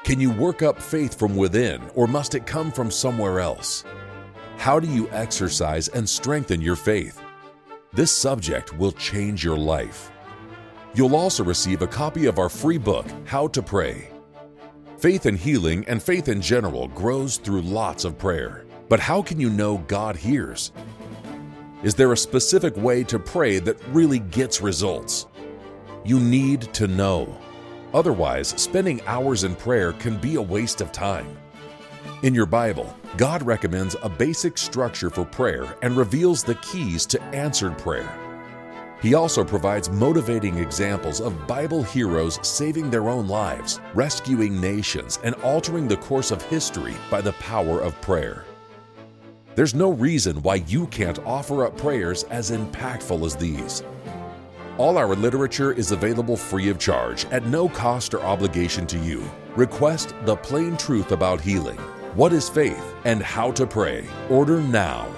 Can 0.04 0.18
you 0.18 0.32
work 0.32 0.62
up 0.62 0.82
faith 0.82 1.16
from 1.16 1.36
within, 1.36 1.80
or 1.94 2.08
must 2.08 2.34
it 2.34 2.44
come 2.44 2.72
from 2.72 2.90
somewhere 2.90 3.38
else? 3.38 3.84
How 4.56 4.80
do 4.80 4.88
you 4.88 5.08
exercise 5.10 5.86
and 5.86 6.08
strengthen 6.08 6.60
your 6.60 6.74
faith? 6.74 7.22
This 7.92 8.10
subject 8.10 8.76
will 8.76 8.90
change 8.90 9.44
your 9.44 9.56
life. 9.56 10.10
You'll 10.94 11.14
also 11.14 11.44
receive 11.44 11.82
a 11.82 11.86
copy 11.86 12.26
of 12.26 12.40
our 12.40 12.48
free 12.48 12.78
book, 12.78 13.06
How 13.26 13.46
to 13.48 13.62
Pray. 13.62 14.10
Faith 14.98 15.26
in 15.26 15.36
healing 15.36 15.84
and 15.86 16.02
faith 16.02 16.28
in 16.28 16.42
general 16.42 16.88
grows 16.88 17.36
through 17.36 17.62
lots 17.62 18.04
of 18.04 18.18
prayer. 18.18 18.66
But 18.88 18.98
how 18.98 19.22
can 19.22 19.38
you 19.38 19.50
know 19.50 19.78
God 19.86 20.16
hears? 20.16 20.72
Is 21.84 21.94
there 21.94 22.12
a 22.12 22.16
specific 22.16 22.76
way 22.76 23.04
to 23.04 23.20
pray 23.20 23.60
that 23.60 23.78
really 23.92 24.18
gets 24.18 24.60
results? 24.60 25.26
You 26.04 26.18
need 26.18 26.62
to 26.74 26.88
know. 26.88 27.38
Otherwise, 27.94 28.48
spending 28.60 29.00
hours 29.06 29.44
in 29.44 29.54
prayer 29.54 29.92
can 29.92 30.16
be 30.16 30.36
a 30.36 30.42
waste 30.42 30.80
of 30.80 30.92
time. 30.92 31.36
In 32.22 32.34
your 32.34 32.46
Bible, 32.46 32.96
God 33.16 33.42
recommends 33.42 33.96
a 34.02 34.08
basic 34.08 34.56
structure 34.56 35.10
for 35.10 35.24
prayer 35.24 35.76
and 35.82 35.96
reveals 35.96 36.42
the 36.42 36.54
keys 36.56 37.04
to 37.06 37.22
answered 37.24 37.76
prayer. 37.78 38.18
He 39.02 39.14
also 39.14 39.42
provides 39.42 39.90
motivating 39.90 40.58
examples 40.58 41.20
of 41.20 41.48
Bible 41.48 41.82
heroes 41.82 42.38
saving 42.46 42.88
their 42.88 43.08
own 43.08 43.26
lives, 43.26 43.80
rescuing 43.94 44.60
nations, 44.60 45.18
and 45.24 45.34
altering 45.36 45.88
the 45.88 45.96
course 45.96 46.30
of 46.30 46.40
history 46.42 46.94
by 47.10 47.20
the 47.20 47.32
power 47.34 47.80
of 47.80 48.00
prayer. 48.00 48.44
There's 49.56 49.74
no 49.74 49.90
reason 49.90 50.40
why 50.42 50.56
you 50.66 50.86
can't 50.86 51.18
offer 51.26 51.66
up 51.66 51.76
prayers 51.76 52.22
as 52.24 52.52
impactful 52.52 53.26
as 53.26 53.34
these. 53.34 53.82
All 54.78 54.96
our 54.96 55.14
literature 55.14 55.72
is 55.72 55.92
available 55.92 56.36
free 56.36 56.70
of 56.70 56.78
charge 56.78 57.26
at 57.26 57.44
no 57.44 57.68
cost 57.68 58.14
or 58.14 58.22
obligation 58.22 58.86
to 58.86 58.98
you. 58.98 59.22
Request 59.54 60.14
The 60.24 60.36
Plain 60.36 60.78
Truth 60.78 61.12
About 61.12 61.42
Healing, 61.42 61.76
What 62.14 62.32
is 62.32 62.48
Faith, 62.48 62.94
and 63.04 63.22
How 63.22 63.52
to 63.52 63.66
Pray. 63.66 64.06
Order 64.30 64.62
now. 64.62 65.14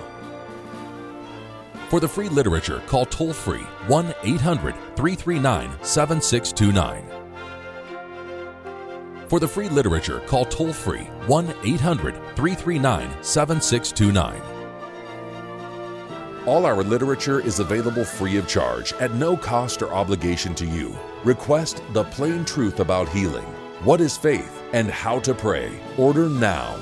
For 1.89 2.01
the 2.01 2.09
free 2.09 2.29
literature, 2.29 2.83
call 2.87 3.07
toll 3.07 3.33
free 3.33 3.63
1 3.87 4.13
800 4.25 4.75
339 4.97 5.71
7629. 5.83 7.05
For 9.29 9.39
the 9.39 9.49
free 9.49 9.69
literature, 9.69 10.19
call 10.27 10.47
toll 10.47 10.73
free 10.73 11.05
1 11.27 11.55
800 11.63 12.15
339 12.35 13.23
7629. 13.23 14.54
All 16.47 16.67
our 16.67 16.85
literature 16.85 17.41
is 17.41 17.59
available 17.59 18.05
free 18.05 18.37
of 18.37 18.47
charge 18.47 18.93
at 18.95 19.15
no 19.15 19.35
cost 19.35 19.81
or 19.81 19.95
obligation 19.95 20.55
to 20.57 20.67
you. 20.67 20.95
Request 21.25 21.83
The 21.95 22.05
Plain 22.05 22.45
Truth 22.45 22.81
About 22.81 23.09
Healing, 23.09 23.47
What 23.83 24.03
is 24.03 24.19
Faith, 24.19 24.63
and 24.75 24.91
How 24.91 25.19
to 25.21 25.33
Pray. 25.33 25.73
Order 25.97 26.29
now. 26.29 26.79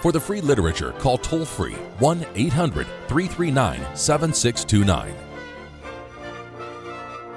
For 0.00 0.10
the 0.10 0.18
free 0.18 0.40
literature, 0.40 0.90
call 0.98 1.16
toll 1.18 1.44
free 1.44 1.74
1 2.00 2.26
800 2.34 2.88
339 3.06 3.96
7629. 3.96 5.14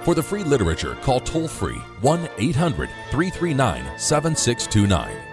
For 0.01 0.15
the 0.15 0.23
free 0.23 0.43
literature, 0.43 0.95
call 1.01 1.19
toll 1.19 1.47
free 1.47 1.77
1 2.01 2.29
800 2.39 2.89
339 3.11 3.99
7629. 3.99 5.32